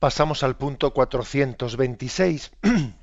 [0.08, 2.52] Pasamos al punto 426.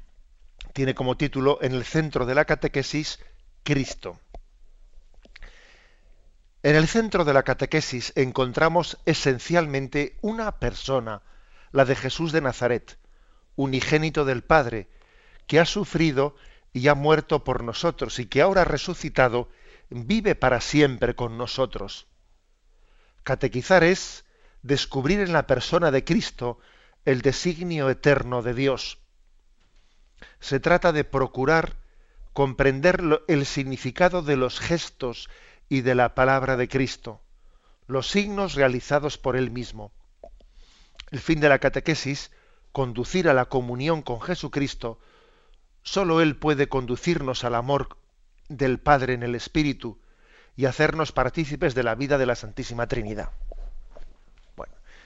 [0.73, 3.19] Tiene como título En el centro de la catequesis,
[3.63, 4.19] Cristo.
[6.63, 11.21] En el centro de la catequesis encontramos esencialmente una persona,
[11.73, 12.97] la de Jesús de Nazaret,
[13.55, 14.89] unigénito del Padre,
[15.47, 16.37] que ha sufrido
[16.73, 19.51] y ha muerto por nosotros y que ahora resucitado
[19.91, 22.07] vive para siempre con nosotros.
[23.25, 24.25] Catequizar es
[24.63, 26.61] descubrir en la persona de Cristo
[27.05, 28.99] el designio eterno de Dios.
[30.41, 31.77] Se trata de procurar
[32.33, 35.29] comprender el significado de los gestos
[35.69, 37.21] y de la palabra de Cristo,
[37.87, 39.93] los signos realizados por Él mismo.
[41.11, 42.31] El fin de la catequesis,
[42.73, 44.99] conducir a la comunión con Jesucristo,
[45.83, 47.99] sólo Él puede conducirnos al amor
[48.49, 50.01] del Padre en el Espíritu
[50.57, 53.31] y hacernos partícipes de la vida de la Santísima Trinidad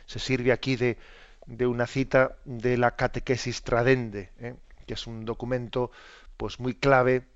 [0.09, 0.97] se sirve aquí de,
[1.67, 4.55] una cita de la Catequesis Tradende, ¿eh?
[4.87, 5.91] que es un documento
[6.37, 7.27] pues muy clave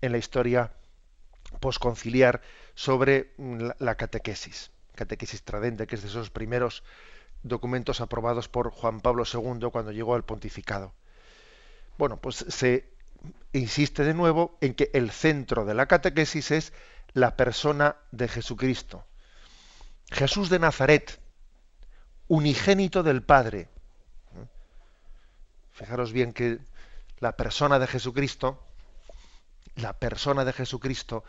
[0.00, 0.72] en la historia
[1.60, 2.42] posconciliar
[2.74, 4.70] sobre mm, la, catequesis.
[4.94, 6.82] Catequesis Tradende, que es de esos primeros
[7.42, 10.94] documentos aprobados por Juan Pablo II cuando llegó al pontificado.
[11.98, 12.90] Bueno, pues se
[13.52, 16.72] insiste de nuevo en que el centro de la catequesis es
[17.12, 19.04] la persona de Jesucristo.
[20.10, 21.20] Jesús de Nazaret,
[22.32, 23.68] unigénito del Padre.
[25.72, 26.60] Fijaros bien que
[27.18, 28.58] la persona de Jesucristo,
[29.76, 31.24] la persona de Jesucristo,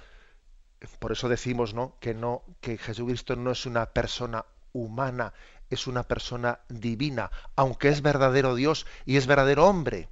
[1.00, 1.98] por eso decimos, ¿no?
[2.00, 5.34] que no que Jesucristo no es una persona humana,
[5.70, 10.08] es una persona divina, aunque es verdadero Dios y es verdadero hombre.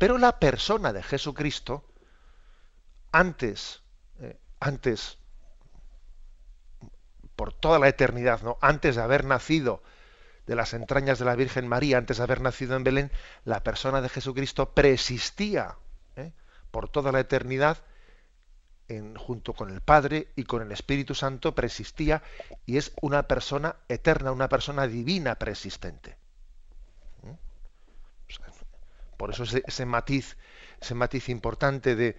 [0.00, 1.84] Pero la persona de Jesucristo
[3.12, 3.82] antes
[4.20, 5.18] eh, antes
[7.36, 8.56] por toda la eternidad, ¿no?
[8.62, 9.82] Antes de haber nacido
[10.46, 13.10] de las entrañas de la Virgen María antes de haber nacido en Belén,
[13.44, 15.76] la persona de Jesucristo preexistía
[16.16, 16.32] ¿eh?
[16.70, 17.78] por toda la eternidad
[18.88, 22.22] en, junto con el Padre y con el Espíritu Santo preexistía
[22.64, 26.16] y es una persona eterna, una persona divina preexistente.
[27.24, 27.36] ¿Eh?
[29.16, 30.36] por eso ese, matiz,
[30.80, 32.16] ese matiz importante de,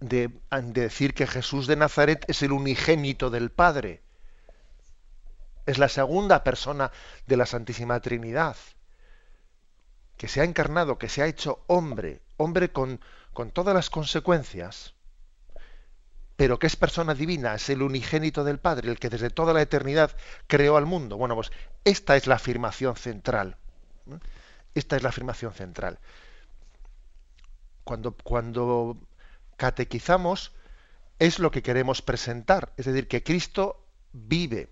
[0.00, 4.02] de decir que Jesús de Nazaret es el unigénito del Padre
[5.66, 6.90] es la segunda persona
[7.26, 8.56] de la Santísima Trinidad,
[10.16, 13.00] que se ha encarnado, que se ha hecho hombre, hombre con,
[13.52, 14.94] todas las consecuencias,
[16.36, 19.62] pero que es persona divina, es el unigénito del Padre, el que desde toda la
[19.62, 21.16] eternidad creó al mundo.
[21.16, 21.52] Bueno, pues
[21.84, 23.56] esta es la afirmación central.
[24.74, 25.98] Esta es la afirmación central.
[27.84, 28.96] Cuando, cuando
[29.56, 30.52] catequizamos
[31.18, 34.68] es lo que queremos presentar, es decir, que Cristo vive,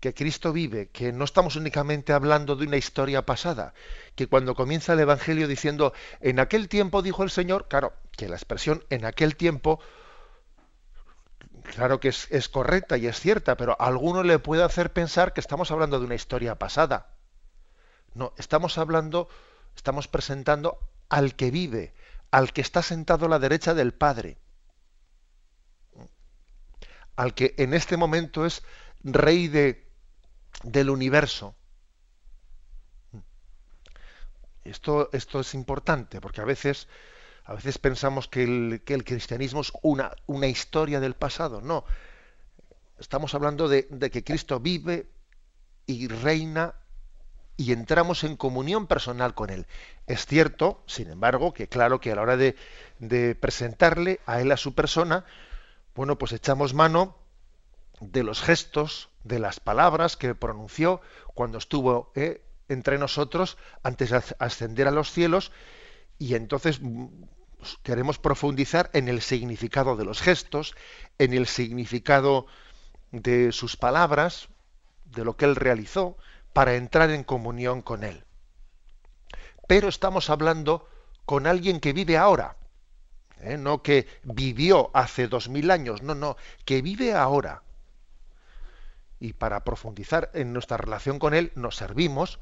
[0.00, 3.74] que Cristo vive, que no estamos únicamente hablando de una historia pasada,
[4.14, 8.36] que cuando comienza el Evangelio diciendo, en aquel tiempo dijo el Señor, claro, que la
[8.36, 9.80] expresión en aquel tiempo,
[11.74, 15.40] claro que es, correcta y es cierta, pero a alguno le puede hacer pensar que
[15.40, 17.14] estamos hablando de una historia pasada.
[18.14, 19.28] No, estamos hablando,
[19.74, 20.78] estamos presentando
[21.08, 21.92] al que vive,
[22.30, 24.38] al que está sentado a la derecha del Padre,
[27.16, 28.62] al que en este momento es
[29.02, 29.87] rey de
[30.62, 31.54] del universo.
[34.64, 36.88] Esto, esto es importante porque a veces,
[37.44, 41.60] a veces pensamos que el, que el cristianismo es una, una, historia del pasado.
[41.60, 41.84] No,
[42.98, 45.08] estamos hablando de, de, que Cristo vive
[45.86, 46.74] y reina
[47.56, 49.66] y entramos en comunión personal con Él.
[50.06, 52.54] Es cierto, sin embargo, que claro que a la hora de,
[52.98, 55.24] de presentarle a Él a su persona,
[55.94, 57.16] bueno, pues echamos mano
[58.00, 61.00] de los gestos, de las palabras que pronunció
[61.34, 65.52] cuando estuvo eh, entre nosotros antes de ascender a los cielos
[66.18, 67.06] y entonces mm,
[67.58, 70.74] pues, queremos profundizar en el significado de los gestos,
[71.18, 72.46] en el significado
[73.10, 74.48] de sus palabras,
[75.04, 76.16] de lo que él realizó,
[76.52, 78.24] para entrar en comunión con él.
[79.66, 80.88] Pero estamos hablando
[81.24, 82.56] con alguien que vive ahora,
[83.40, 83.56] ¿eh?
[83.58, 87.62] no que vivió hace dos mil años, no, no, que vive ahora
[89.20, 92.38] y para profundizar en nuestra relación con Él nos servimos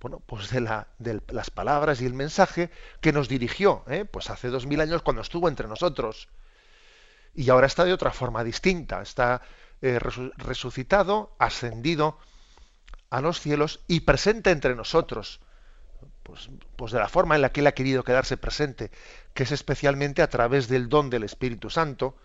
[0.00, 4.04] bueno, pues de, la, de las palabras y el mensaje que nos dirigió ¿eh?
[4.04, 6.28] pues hace dos mil años cuando estuvo entre nosotros.
[7.34, 9.42] Y ahora está de otra forma distinta, está
[9.82, 12.18] eh, resucitado, ascendido
[13.10, 15.40] a los cielos y presente entre nosotros.
[16.22, 18.90] Pues, pues de la forma en la que Él ha querido quedarse presente,
[19.34, 22.16] que es especialmente a través del don del Espíritu Santo,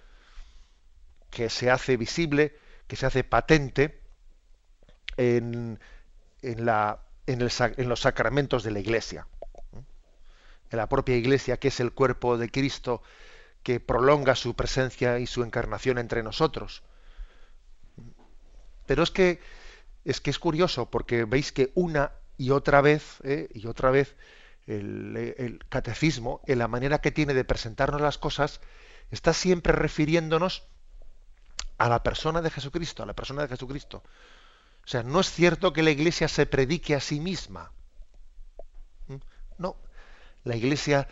[1.32, 2.56] que se hace visible
[2.88, 4.00] que se hace patente
[5.18, 5.80] en,
[6.42, 7.40] en, la, en,
[7.90, 9.28] los sacramentos de la Iglesia.
[10.70, 13.02] En la propia Iglesia, que es el cuerpo de Cristo,
[13.62, 16.84] que prolonga su presencia y su encarnación entre nosotros.
[18.86, 19.40] Pero es que
[20.06, 23.48] es que es curioso porque veis que una y otra vez ¿eh?
[23.54, 24.16] y otra vez
[24.68, 28.60] el, el, catecismo, en la manera que tiene de presentarnos las cosas,
[29.12, 30.68] está siempre refiriéndonos
[31.78, 34.04] a la persona de Jesucristo, a la persona de Jesucristo.
[34.86, 37.72] O sea, no es cierto que la Iglesia se predique a sí misma.
[39.08, 39.16] ¿Mm?
[39.58, 39.78] No,
[40.44, 41.08] la Iglesia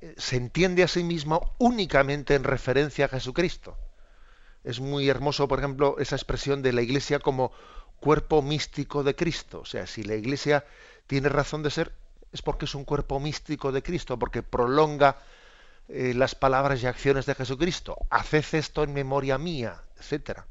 [0.00, 3.76] eh, se entiende a sí misma únicamente en referencia a Jesucristo.
[4.64, 7.52] Es muy hermoso, por ejemplo, esa expresión de la Iglesia como
[8.00, 9.60] cuerpo místico de Cristo.
[9.60, 10.64] O sea, si la Iglesia
[11.06, 11.92] tiene razón de ser,
[12.32, 15.18] es porque es un cuerpo místico de Cristo, porque prolonga
[15.88, 17.96] eh, las palabras y acciones de Jesucristo.
[18.10, 20.46] Haced esto en memoria mía, etcétera.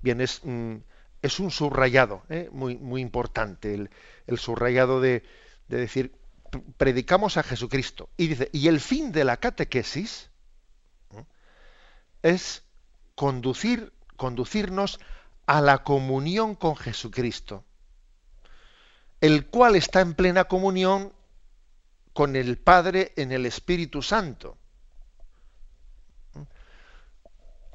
[0.00, 0.76] Bien, es, mm,
[1.22, 2.48] es un subrayado ¿eh?
[2.52, 5.24] muy, importante, el, subrayado de,
[5.68, 6.14] de, decir,
[6.76, 8.08] predicamos a Jesucristo.
[8.16, 10.30] Y dice, y el fin de la catequesis
[12.22, 12.62] es
[13.14, 15.00] conducir, conducirnos
[15.46, 17.64] a la comunión con Jesucristo,
[19.20, 21.12] el cual está en plena comunión
[22.16, 24.56] con el Padre en el Espíritu Santo.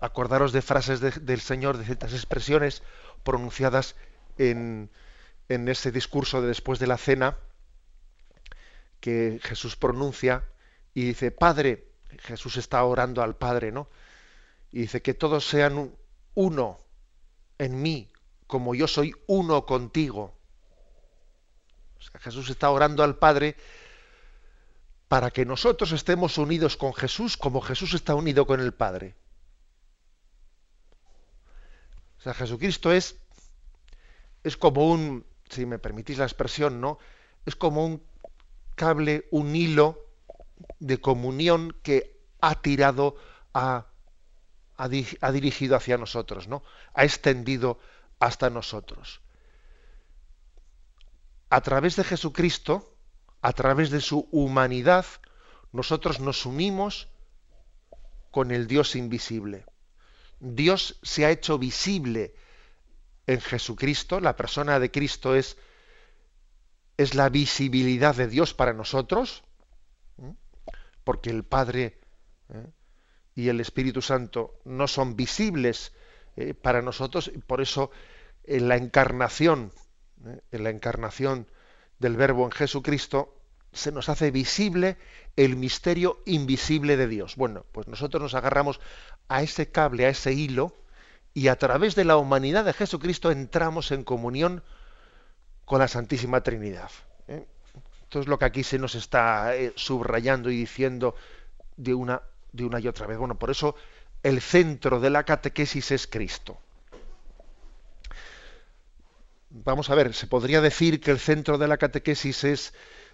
[0.02, 2.82] Acordaros de frases del Señor, de ciertas expresiones
[3.24, 3.96] pronunciadas
[4.40, 4.90] en,
[5.48, 7.38] ese discurso de después de la cena
[9.00, 10.44] que Jesús pronuncia
[10.96, 13.90] y dice, Padre, Jesús está orando al Padre, ¿no?
[14.72, 15.96] Y dice que todos sean
[16.34, 16.80] uno
[17.60, 18.12] en mí,
[18.48, 20.36] como yo soy uno contigo.
[22.22, 23.56] Jesús está orando al Padre
[25.12, 29.14] para que nosotros estemos unidos con Jesús como Jesús está unido con el Padre.
[32.18, 33.18] O sea, Jesucristo es,
[34.42, 36.98] es como un, si me permitís la expresión, ¿no?
[37.46, 38.02] Es como un
[38.76, 40.00] cable, un hilo
[40.80, 43.18] de comunión que ha tirado
[43.54, 43.88] ha,
[44.78, 46.64] ha dirigido hacia nosotros, ¿no?
[46.94, 47.80] Ha extendido
[48.18, 49.20] hasta nosotros.
[51.50, 52.91] A través de Jesucristo,
[53.42, 55.06] a través de su humanidad,
[55.72, 57.08] nosotros nos unimos
[58.30, 59.66] con el Dios invisible.
[60.40, 62.34] Dios se ha hecho visible
[63.28, 65.58] en Jesucristo, la persona de Cristo es,
[66.98, 69.44] es la visibilidad de Dios para nosotros,
[71.04, 72.00] porque el Padre
[72.50, 72.68] ¿eh?
[73.36, 75.94] y el Espíritu Santo no son visibles
[76.36, 77.92] eh, para nosotros, por eso
[78.44, 79.72] en la encarnación,
[80.26, 80.42] ¿eh?
[80.52, 81.48] en la encarnación
[82.02, 83.34] del Verbo en Jesucristo,
[83.72, 84.98] se nos hace visible
[85.38, 87.36] el misterio invisible de Dios.
[87.36, 88.82] Bueno, pues nosotros nos agarramos
[89.30, 90.76] a ese cable, a ese hilo,
[91.34, 94.64] y a través de la humanidad de Jesucristo entramos en comunión
[95.64, 96.90] con la Santísima Trinidad.
[97.28, 97.46] ¿eh?
[98.04, 101.16] Esto es lo que aquí se nos está eh, subrayando y diciendo
[101.78, 103.18] de una, de una y otra vez.
[103.18, 103.76] Bueno, por eso
[104.24, 106.60] el centro de la catequesis es Cristo
[109.52, 112.74] vamos a ver, se podría decir que el centro de la catequesis es,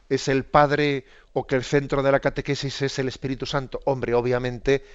[0.10, 3.80] es el Padre o que el centro de la catequesis es el Espíritu Santo.
[3.86, 4.86] Hombre, obviamente,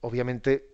[0.00, 0.68] obviamente,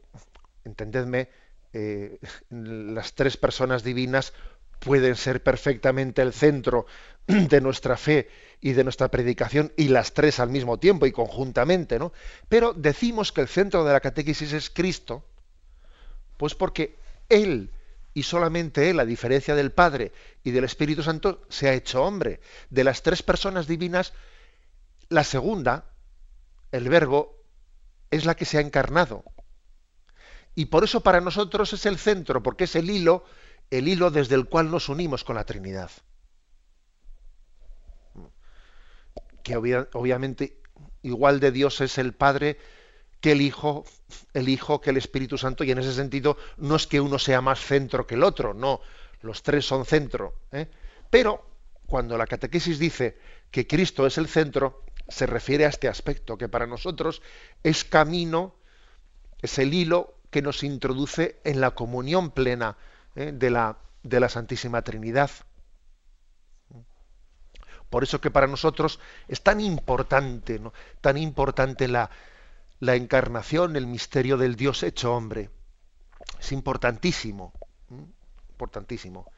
[0.64, 1.28] entendedme,
[1.72, 2.18] eh,
[2.50, 4.32] las tres personas divinas
[4.78, 6.86] pueden ser perfectamente el centro
[7.26, 8.28] de nuestra fe
[8.60, 12.12] y de nuestra predicación y las tres al mismo tiempo y conjuntamente, ¿no?
[12.48, 15.24] Pero decimos que el centro de la catequesis es Cristo,
[16.36, 16.96] pues porque
[17.28, 17.70] Él
[18.14, 20.12] y solamente Él, a diferencia del Padre
[20.44, 22.40] y del Espíritu Santo, se ha hecho hombre.
[22.70, 24.12] De las tres personas divinas,
[25.08, 25.86] la segunda,
[26.72, 27.38] el Verbo,
[28.10, 29.24] es la que se ha encarnado.
[30.54, 33.24] Y por eso para nosotros es el centro, porque es el hilo,
[33.70, 35.90] el hilo desde el cual nos unimos con la Trinidad.
[39.42, 40.60] Que obviamente
[41.00, 42.58] igual de Dios es el Padre
[43.22, 43.84] que el Hijo,
[44.34, 47.40] el Hijo, que el Espíritu Santo, y en ese sentido no es que uno sea
[47.40, 48.80] más centro que el otro, no,
[49.22, 50.34] los tres son centro.
[50.50, 50.68] ¿eh?
[51.08, 51.46] Pero
[51.86, 53.16] cuando la catequesis dice
[53.52, 57.22] que Cristo es el centro, se refiere a este aspecto, que para nosotros
[57.62, 58.56] es camino,
[59.40, 62.76] es el hilo que nos introduce en la comunión plena
[63.14, 63.30] ¿eh?
[63.32, 65.30] de, la, de la Santísima Trinidad.
[67.88, 68.98] Por eso que para nosotros
[69.28, 70.72] es tan importante, ¿no?
[71.00, 72.10] tan importante la,
[72.82, 75.50] la encarnación, el misterio del Dios hecho hombre.
[76.40, 77.52] Es importantísimo,
[78.50, 79.30] importantísimo.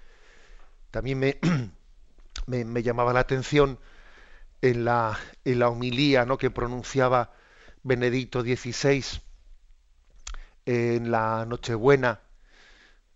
[0.91, 1.19] También
[2.47, 3.79] me, me, llamaba la atención
[4.63, 6.39] en la, en la homilía ¿no?
[6.39, 7.35] que pronunciaba
[7.83, 9.05] Benedicto XVI
[10.65, 12.21] en la Nochebuena,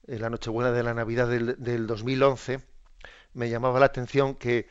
[0.06, 2.60] en la Nochebuena de la Navidad del, del 2011,
[3.32, 4.68] me llamaba la atención que,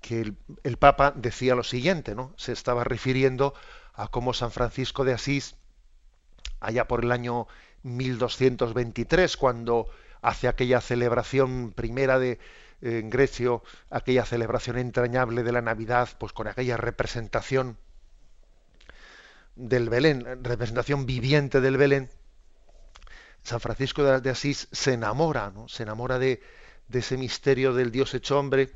[0.00, 2.32] que el, el, Papa decía lo siguiente, ¿no?
[2.38, 3.52] Se estaba refiriendo
[3.94, 5.56] a cómo San Francisco de Asís,
[6.60, 7.46] allá por el año
[7.82, 9.88] 1223, cuando
[10.20, 12.38] hace aquella celebración primera de
[12.80, 17.78] en Grecia, aquella celebración entrañable de la Navidad, pues con aquella representación
[19.56, 22.10] del Belén, representación viviente del Belén,
[23.42, 25.68] San Francisco de Asís se enamora, ¿no?
[25.68, 26.42] se enamora de,
[26.88, 28.72] de ese misterio del Dios hecho hombre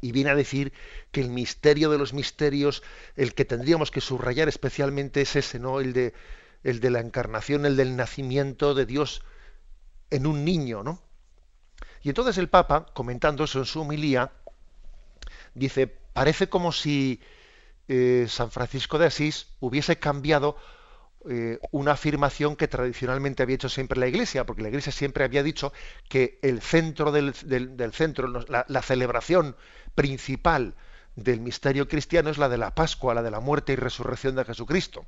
[0.00, 0.72] y viene a decir
[1.10, 2.82] que el misterio de los misterios,
[3.16, 5.80] el que tendríamos que subrayar especialmente es ese, ¿no?
[5.80, 6.14] El de,
[6.62, 9.22] el de la encarnación, el del nacimiento de Dios
[10.10, 11.02] en un niño, ¿no?
[12.02, 14.32] Y entonces el Papa, comentando eso en su homilía,
[15.54, 17.20] dice, parece como si
[17.88, 20.56] eh, San Francisco de Asís hubiese cambiado
[21.28, 25.42] eh, una afirmación que tradicionalmente había hecho siempre la Iglesia, porque la Iglesia siempre había
[25.42, 25.72] dicho
[26.08, 27.34] que el centro del,
[27.92, 29.56] centro, la, celebración
[29.96, 30.74] principal
[31.16, 34.44] del misterio cristiano es la de la Pascua, la de la muerte y resurrección de
[34.44, 35.06] Jesucristo.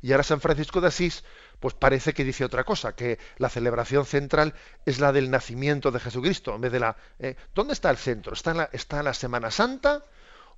[0.00, 1.24] Y ahora San Francisco de Asís,
[1.58, 4.54] pues parece que dice otra cosa, que la celebración central
[4.84, 6.96] es la del nacimiento de Jesucristo, en vez de la...
[7.18, 8.32] Eh, ¿Dónde está el centro?
[8.32, 10.04] ¿Está en, la, ¿Está en la Semana Santa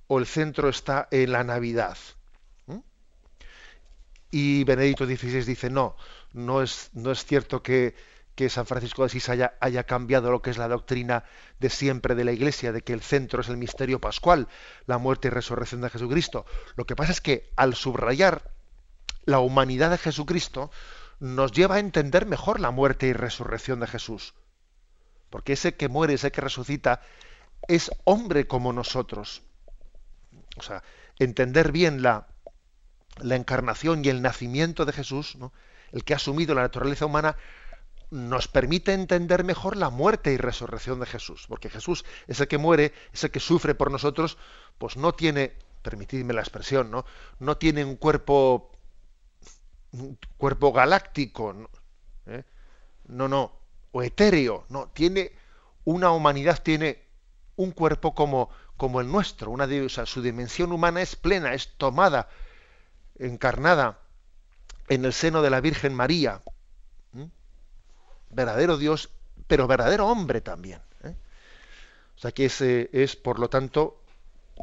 [0.05, 1.97] o el centro está en la Navidad?
[4.31, 5.95] Y Benedicto XVI dice, no,
[6.33, 7.95] no es, no es cierto que,
[8.35, 11.23] que San Francisco de Asís haya, haya, cambiado lo que es la doctrina
[11.59, 14.47] de siempre de la Iglesia, de que el centro es el misterio pascual,
[14.85, 16.45] la muerte y resurrección de Jesucristo.
[16.75, 18.51] Lo que pasa es que al subrayar
[19.25, 20.71] la humanidad de Jesucristo,
[21.19, 24.33] nos lleva a entender mejor la muerte y resurrección de Jesús.
[25.29, 27.01] Porque ese que muere, ese que resucita,
[27.67, 29.43] es hombre como nosotros.
[30.57, 30.83] O sea,
[31.19, 32.27] entender bien la,
[33.17, 35.37] la encarnación y el nacimiento de Jesús,
[35.91, 37.35] el que ha asumido la naturaleza humana,
[38.11, 41.45] nos permite entender mejor la muerte y resurrección de Jesús.
[41.47, 44.37] Porque Jesús, ese que muere, ese que sufre por nosotros,
[44.77, 47.05] pues no tiene, permitidme la expresión, ¿no?
[47.39, 48.71] No tiene un cuerpo,
[49.91, 51.69] un cuerpo galáctico, ¿no?
[52.25, 52.43] ¿Eh?
[53.09, 53.51] no, no,
[53.91, 55.31] o etéreo, no, tiene
[55.83, 57.03] una humanidad, tiene
[57.55, 62.29] un cuerpo como, como el nuestro, una o su dimensión humana es plena, es tomada
[63.19, 63.99] encarnada
[64.87, 66.41] en el seno de la Virgen María.
[68.31, 69.09] Verdadero Dios,
[69.47, 70.81] pero verdadero hombre también.
[71.03, 71.15] ¿eh?
[72.15, 74.03] O sea que ese es, por lo tanto,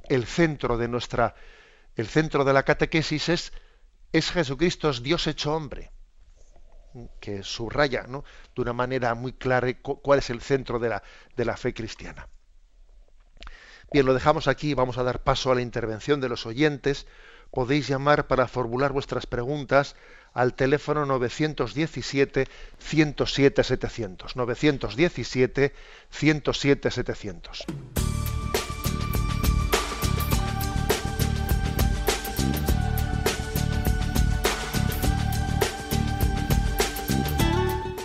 [0.09, 1.35] el centro de nuestra,
[1.97, 3.53] el centro de la catequesis es,
[4.13, 5.91] es Jesucristo, es Dios hecho hombre,
[7.21, 11.03] que subraya de una manera muy clara cuál es el centro de la,
[11.37, 12.29] de la fe cristiana.
[13.93, 17.07] Bien, lo dejamos aquí, vamos a dar paso a la intervención de los oyentes
[17.51, 19.97] podéis llamar para formular vuestras preguntas
[20.33, 22.47] al teléfono 917
[22.79, 24.37] 107 700.
[24.37, 25.73] 917
[26.11, 27.67] 107 700.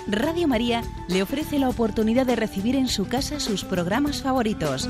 [0.07, 4.89] Radio María le ofrece la oportunidad de recibir en su casa sus programas favoritos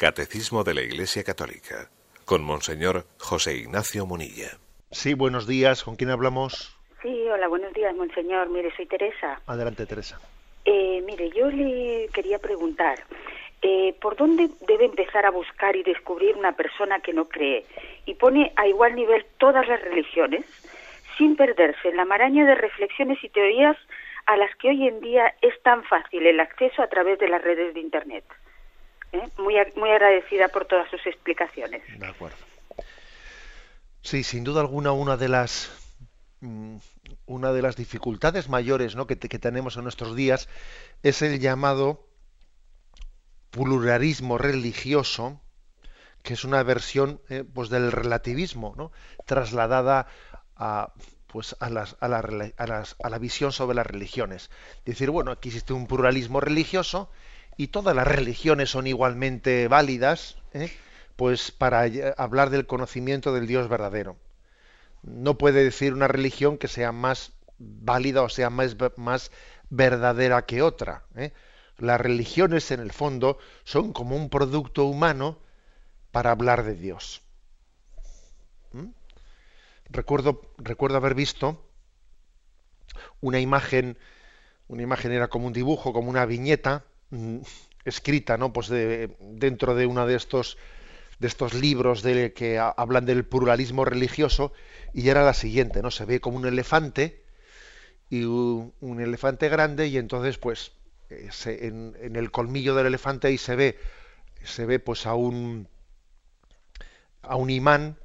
[0.00, 1.90] Catecismo de la Iglesia Católica,
[2.24, 4.56] con Monseñor José Ignacio Munilla.
[4.90, 5.84] Sí, buenos días.
[5.84, 6.74] ¿Con quién hablamos?
[7.02, 8.48] Sí, hola, buenos días, Monseñor.
[8.48, 9.42] Mire, soy Teresa.
[9.46, 10.18] Adelante, Teresa.
[10.64, 12.98] Eh, mire, yo le quería preguntar,
[13.60, 17.66] eh, ¿por dónde debe empezar a buscar y descubrir una persona que no cree
[18.06, 20.46] y pone a igual nivel todas las religiones,
[21.18, 23.76] sin perderse en la maraña de reflexiones y teorías
[24.24, 27.42] a las que hoy en día es tan fácil el acceso a través de las
[27.42, 28.24] redes de Internet?
[29.12, 29.28] ¿Eh?
[29.38, 31.82] muy, muy agradecida por todas sus explicaciones.
[31.98, 32.36] De acuerdo.
[34.02, 35.70] Sí, sin duda alguna una de las
[36.40, 36.76] mm,
[37.26, 39.06] una de las dificultades mayores ¿no?
[39.06, 40.48] que, tenemos en nuestros días
[41.02, 42.06] es el llamado
[43.50, 45.40] pluralismo religioso,
[46.22, 48.92] que es una versión eh, pues del relativismo, ¿no?
[49.26, 50.06] trasladada
[50.56, 50.92] a,
[51.26, 54.50] pues a, las, a, la, a, las, a, la, visión sobre las religiones.
[54.84, 57.10] Decir, bueno, aquí existe un pluralismo religioso
[57.60, 60.72] y todas las religiones son igualmente válidas, ¿eh?
[61.16, 61.84] pues para
[62.16, 64.16] hablar del conocimiento del Dios verdadero.
[65.02, 69.30] No puede decir una religión que sea más válida o sea más, más
[69.68, 71.04] verdadera que otra.
[71.16, 71.34] ¿eh?
[71.76, 75.36] Las religiones, en el fondo, son como un producto humano
[76.12, 77.20] para hablar de Dios.
[78.72, 78.88] ¿Mm?
[79.90, 81.62] Recuerdo, recuerdo haber visto
[83.20, 83.98] una imagen,
[84.66, 86.86] una imagen era como un dibujo, como una viñeta
[87.84, 88.52] escrita, ¿no?
[88.52, 90.56] Pues de, dentro de uno de estos
[91.20, 94.54] de estos libros de, que hablan del pluralismo religioso
[94.94, 95.90] y era la siguiente, ¿no?
[95.90, 97.22] Se ve como un elefante
[98.08, 100.72] y un, elefante grande y entonces pues
[101.10, 103.78] en, el colmillo del elefante ahí se ve,
[104.42, 105.68] se ve pues a un,
[107.22, 107.98] a un imán,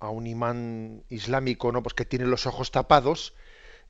[0.00, 1.82] a un imán islámico, ¿no?
[1.84, 3.34] Pues que tiene los ojos tapados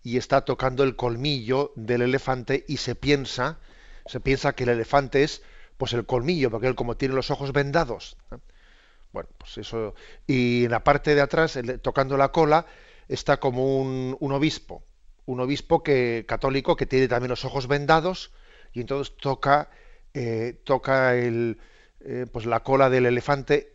[0.03, 3.59] y está tocando el colmillo del elefante y se piensa,
[4.07, 5.43] se piensa que el elefante es
[5.77, 8.17] pues el colmillo, porque él como tiene los ojos vendados.
[9.13, 9.95] Bueno, pues eso.
[10.27, 12.67] Y en la parte de atrás, tocando la cola,
[13.09, 14.85] está como un, un obispo
[15.27, 18.33] un obispo que, católico que tiene también los ojos vendados
[18.73, 19.71] y entonces toca,
[20.15, 21.59] eh, toca el,
[22.01, 23.73] eh, pues la cola del elefante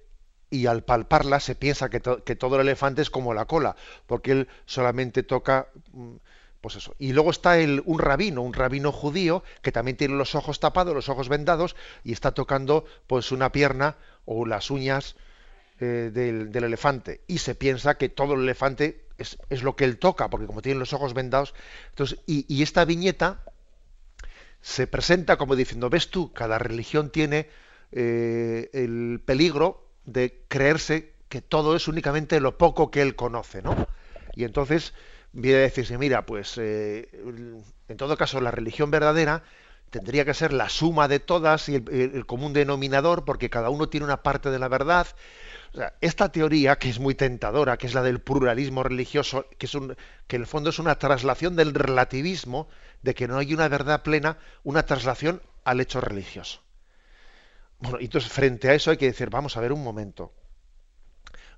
[0.50, 3.76] y al palparla se piensa que, que, todo el elefante es como la cola,
[4.06, 6.16] porque él solamente toca, mm,
[6.68, 6.96] pues eso.
[7.00, 10.94] Y luego está el, un rabino, un rabino judío, que también tiene los ojos tapados,
[10.94, 13.96] los ojos vendados, y está tocando pues una pierna
[14.26, 15.16] o las uñas
[15.80, 17.22] eh, del, del, elefante.
[17.26, 20.78] Y se piensa que todo el elefante es, lo que él toca, porque como tiene
[20.78, 21.54] los ojos vendados.
[21.92, 23.40] Entonces, y, y esta viñeta
[24.60, 27.48] se presenta como diciendo, ves tú, cada religión tiene
[27.94, 33.88] eh, el peligro de creerse que todo es únicamente lo poco que él conoce, ¿no?
[34.36, 34.94] Y entonces
[35.38, 37.10] viene a decirse, mira, pues eh,
[37.88, 39.44] en todo caso la religión verdadera
[39.92, 44.06] tendría que ser la suma de todas y el, común denominador, porque cada uno tiene
[44.06, 45.08] una parte de la verdad,
[46.02, 49.96] esta teoría, que es muy tentadora, que es la del pluralismo religioso, que, es un,
[50.26, 52.68] que en el fondo es una traslación del relativismo,
[53.04, 56.62] de que no hay una verdad plena, una traslación al hecho religioso.
[57.80, 60.34] Bueno, entonces frente a eso hay que decir, vamos a ver un momento.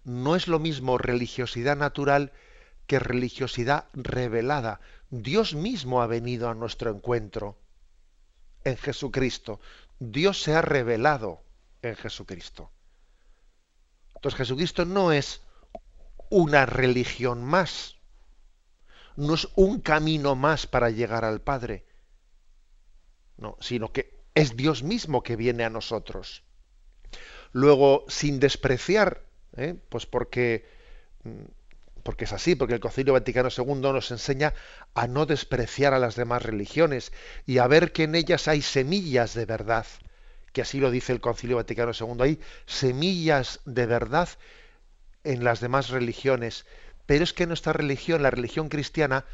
[0.04, 2.34] No es lo mismo religiosidad natural
[2.90, 4.80] que religiosidad revelada.
[5.12, 7.56] Dios mismo ha venido a nuestro encuentro
[8.64, 9.60] en Jesucristo.
[10.00, 11.44] Dios se ha revelado
[11.84, 12.72] en Jesucristo.
[14.16, 15.44] Entonces Jesucristo no es
[16.32, 17.98] una religión más,
[19.16, 21.86] no es un camino más para llegar al Padre,
[23.38, 26.42] no, sino que es Dios mismo que viene a nosotros.
[27.52, 29.24] Luego, sin despreciar,
[29.58, 29.76] ¿eh?
[29.90, 30.68] pues porque,
[31.24, 31.59] mm,
[32.04, 34.54] porque es así, porque el Concilio Vaticano II nos enseña
[34.94, 37.12] a no despreciar a las demás religiones
[37.46, 39.86] y a ver que en ellas hay semillas de verdad
[40.54, 44.30] que así lo dice el Concilio Vaticano II, hay semillas de verdad
[45.24, 46.66] en las demás religiones,
[47.06, 49.26] pero es que nuestra religión, la religión cristiana,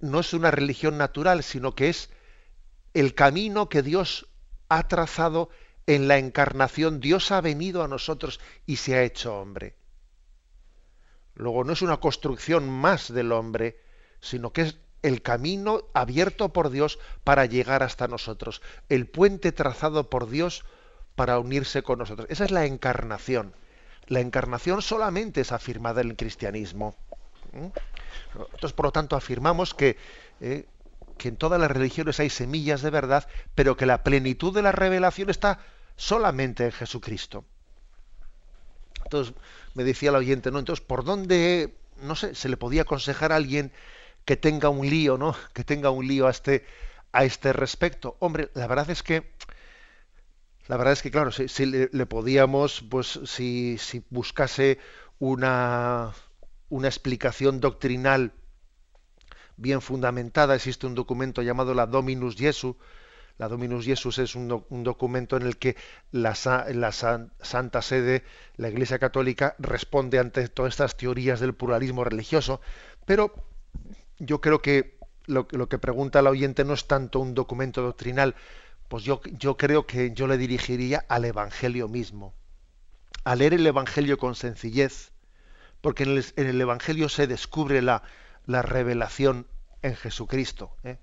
[0.00, 2.10] no es una religión natural, sino que es
[2.94, 4.28] el camino que Dios
[4.68, 5.50] ha trazado
[5.86, 7.00] en la encarnación.
[7.00, 9.74] Dios ha venido a nosotros y se ha hecho hombre.
[11.40, 13.80] Luego no es una construcción más del hombre,
[14.20, 18.60] sino que es el camino abierto por Dios para llegar hasta nosotros,
[18.90, 20.66] el puente trazado por Dios
[21.14, 22.26] para unirse con nosotros.
[22.30, 23.54] Esa es la encarnación.
[24.06, 26.94] La encarnación solamente es afirmada en el cristianismo.
[27.54, 29.96] Entonces, por lo tanto, afirmamos que,
[30.42, 30.66] eh,
[31.16, 34.72] que en todas las religiones hay semillas de verdad, pero que la plenitud de la
[34.72, 35.60] revelación está
[35.96, 37.46] solamente en Jesucristo.
[39.04, 39.34] Entonces,
[39.74, 40.58] me decía el oyente, ¿no?
[40.58, 43.72] Entonces, ¿por dónde, no sé, se le podía aconsejar a alguien
[44.24, 45.34] que tenga un lío, ¿no?
[45.54, 46.64] Que tenga un lío a este,
[47.12, 48.16] a este respecto.
[48.20, 49.30] Hombre, la verdad es que
[50.70, 54.78] la verdad es que, claro, si, le, podíamos, pues si, si buscase
[55.18, 56.12] una,
[56.68, 58.32] una explicación doctrinal
[59.56, 62.76] bien fundamentada, existe un documento llamado la Dominus Jesu.
[63.40, 64.48] La Dominus Jesus es un,
[64.84, 65.74] documento en el que
[66.12, 66.36] la,
[66.74, 68.22] la, Santa Sede,
[68.58, 72.60] la Iglesia Católica, responde ante todas estas teorías del pluralismo religioso,
[73.06, 73.32] pero
[74.18, 78.34] yo creo que lo, que pregunta el oyente no es tanto un documento doctrinal,
[78.88, 82.34] pues yo, yo creo que yo le dirigiría al Evangelio mismo,
[83.24, 85.12] a leer el Evangelio con sencillez,
[85.80, 88.02] porque en el, Evangelio se descubre la,
[88.44, 89.46] la revelación
[89.80, 90.76] en Jesucristo.
[90.84, 90.98] ¿eh?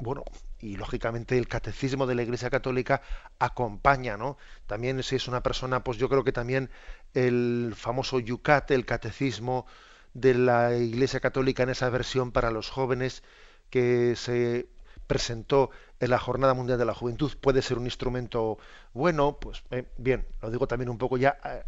[0.00, 0.24] Bueno,
[0.60, 3.02] y lógicamente el catecismo de la Iglesia Católica
[3.38, 4.36] acompaña, ¿no?
[4.66, 6.70] También si es una persona, pues yo creo que también
[7.14, 9.66] el famoso Yucat, el catecismo
[10.14, 13.22] de la Iglesia Católica en esa versión para los jóvenes
[13.70, 14.68] que se
[15.06, 18.58] presentó en la Jornada Mundial de la Juventud puede ser un instrumento
[18.92, 21.62] bueno, pues eh, bien, lo digo también un poco ya eh,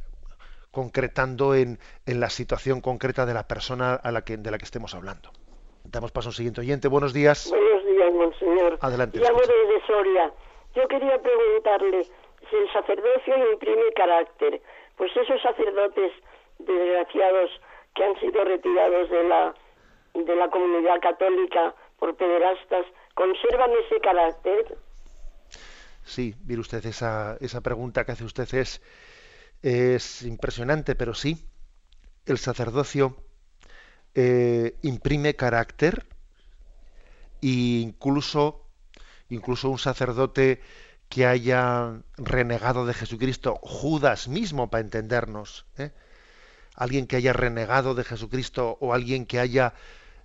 [0.70, 4.64] concretando en, en, la situación concreta de la persona a la que, de la que
[4.64, 5.32] estemos hablando.
[5.84, 6.88] Damos paso al siguiente oyente.
[6.88, 7.52] Buenos días.
[7.92, 8.78] Días, monseñor.
[8.80, 9.18] Adelante.
[9.18, 10.32] Llamo desde Soria.
[10.74, 12.04] Yo quería preguntarle
[12.48, 14.60] si el sacerdocio imprime carácter.
[14.96, 16.12] Pues esos sacerdotes
[16.58, 17.50] desgraciados
[17.94, 19.54] que han sido retirados de la,
[20.14, 24.76] de la comunidad católica por pederastas, ¿conservan ese carácter?
[26.04, 28.82] Sí, mire usted, esa, esa pregunta que hace usted es,
[29.62, 31.36] es impresionante, pero sí,
[32.26, 33.16] el sacerdocio
[34.14, 36.04] eh, imprime carácter
[37.42, 38.64] e incluso,
[39.28, 40.62] incluso un sacerdote
[41.08, 45.90] que haya renegado de Jesucristo, Judas mismo, para entendernos, ¿eh?
[46.74, 49.74] alguien que haya renegado de Jesucristo o alguien que haya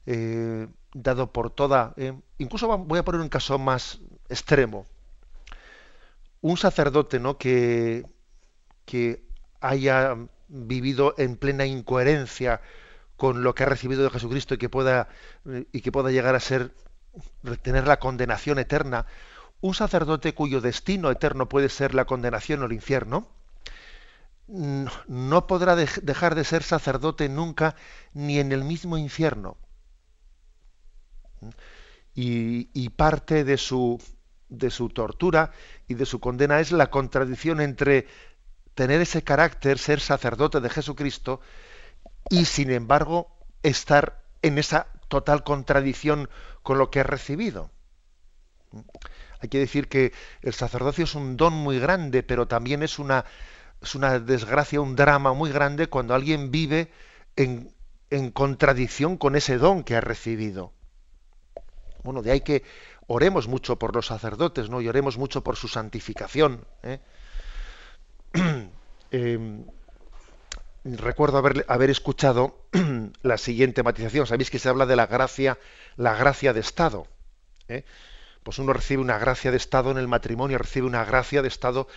[0.06, 1.94] eh, dado por toda,
[2.38, 4.00] incluso voy a poner un caso más
[4.30, 4.88] extremo,
[6.40, 7.38] un sacerdote ¿no?
[7.38, 8.06] que,
[8.86, 9.24] que
[9.60, 10.16] haya
[10.48, 12.62] vivido en plena incoherencia
[13.18, 15.10] con lo que ha recibido de Jesucristo y que pueda
[15.72, 16.72] y que pueda llegar a ser
[17.62, 19.06] tener la condenación eterna,
[19.62, 23.28] un sacerdote cuyo destino eterno puede ser la condenación o el infierno,
[24.48, 27.76] no podrá dejar de ser sacerdote nunca
[28.14, 29.58] ni en el mismo infierno.
[32.16, 34.02] Y, y, parte de su,
[34.50, 35.52] de su tortura
[35.88, 38.08] y de su condena es la contradicción entre
[38.74, 41.42] tener ese carácter, ser sacerdote de Jesucristo,
[42.30, 43.28] y sin embargo
[43.64, 46.30] estar en esa total contradicción
[46.64, 47.72] con lo que ha recibido.
[49.40, 53.26] Hay que decir que el sacerdocio es un don muy grande, pero también es una,
[53.82, 56.92] es una desgracia, un drama muy grande cuando alguien vive
[57.36, 57.74] en,
[58.10, 60.74] en contradicción con ese don que ha recibido.
[62.04, 62.64] Bueno, de ahí que
[63.08, 64.82] oremos mucho por los sacerdotes, ¿no?
[64.82, 66.66] Y oremos mucho por su santificación.
[66.84, 67.00] ¿eh?
[69.12, 69.66] eh
[70.96, 72.56] recuerdo haber, haber escuchado
[73.22, 74.28] la siguiente matización.
[74.28, 75.58] Sabéis que se habla de la gracia,
[75.96, 77.08] la gracia de Estado.
[77.68, 77.84] ¿eh?
[78.44, 81.88] Pues uno recibe una gracia de Estado en el matrimonio, recibe una gracia de Estado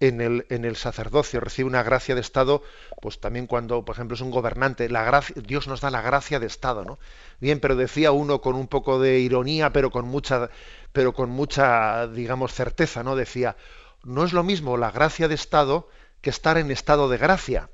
[0.00, 2.62] en el, en el sacerdocio, recibe una gracia de Estado,
[3.00, 4.88] pues también cuando, por ejemplo, es un gobernante.
[4.88, 6.98] La gracia, Dios nos da la gracia de Estado, ¿no?
[7.40, 10.50] Bien, pero decía uno con un poco de ironía, pero con mucha,
[10.92, 13.16] pero con mucha, digamos, certeza, ¿no?
[13.16, 13.56] Decía,
[14.02, 15.88] no es lo mismo la gracia de Estado
[16.20, 17.70] que estar en estado de gracia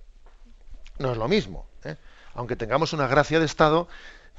[1.00, 1.66] no es lo mismo.
[1.82, 1.96] ¿eh?
[2.34, 3.88] Aunque tengamos una gracia de Estado,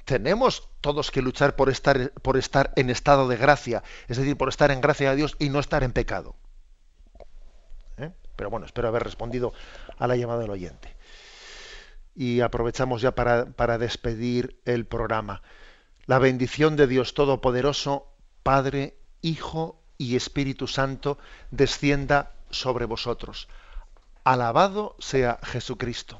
[0.06, 4.48] tenemos todos que luchar por estar, por estar en estado de gracia, es decir, por
[4.48, 6.36] estar en gracia de Dios y no estar en pecado.
[7.98, 8.12] ¿Eh?
[8.36, 9.54] Pero bueno, espero haber respondido
[9.98, 10.96] a la llamada del oyente.
[12.16, 15.42] Y aprovechamos ya para, para despedir el programa.
[16.06, 18.08] La bendición de Dios Todopoderoso,
[18.44, 21.18] Padre, Hijo y Espíritu Santo,
[21.52, 23.48] descienda sobre vosotros.
[24.24, 26.20] Alabado sea Jesucristo.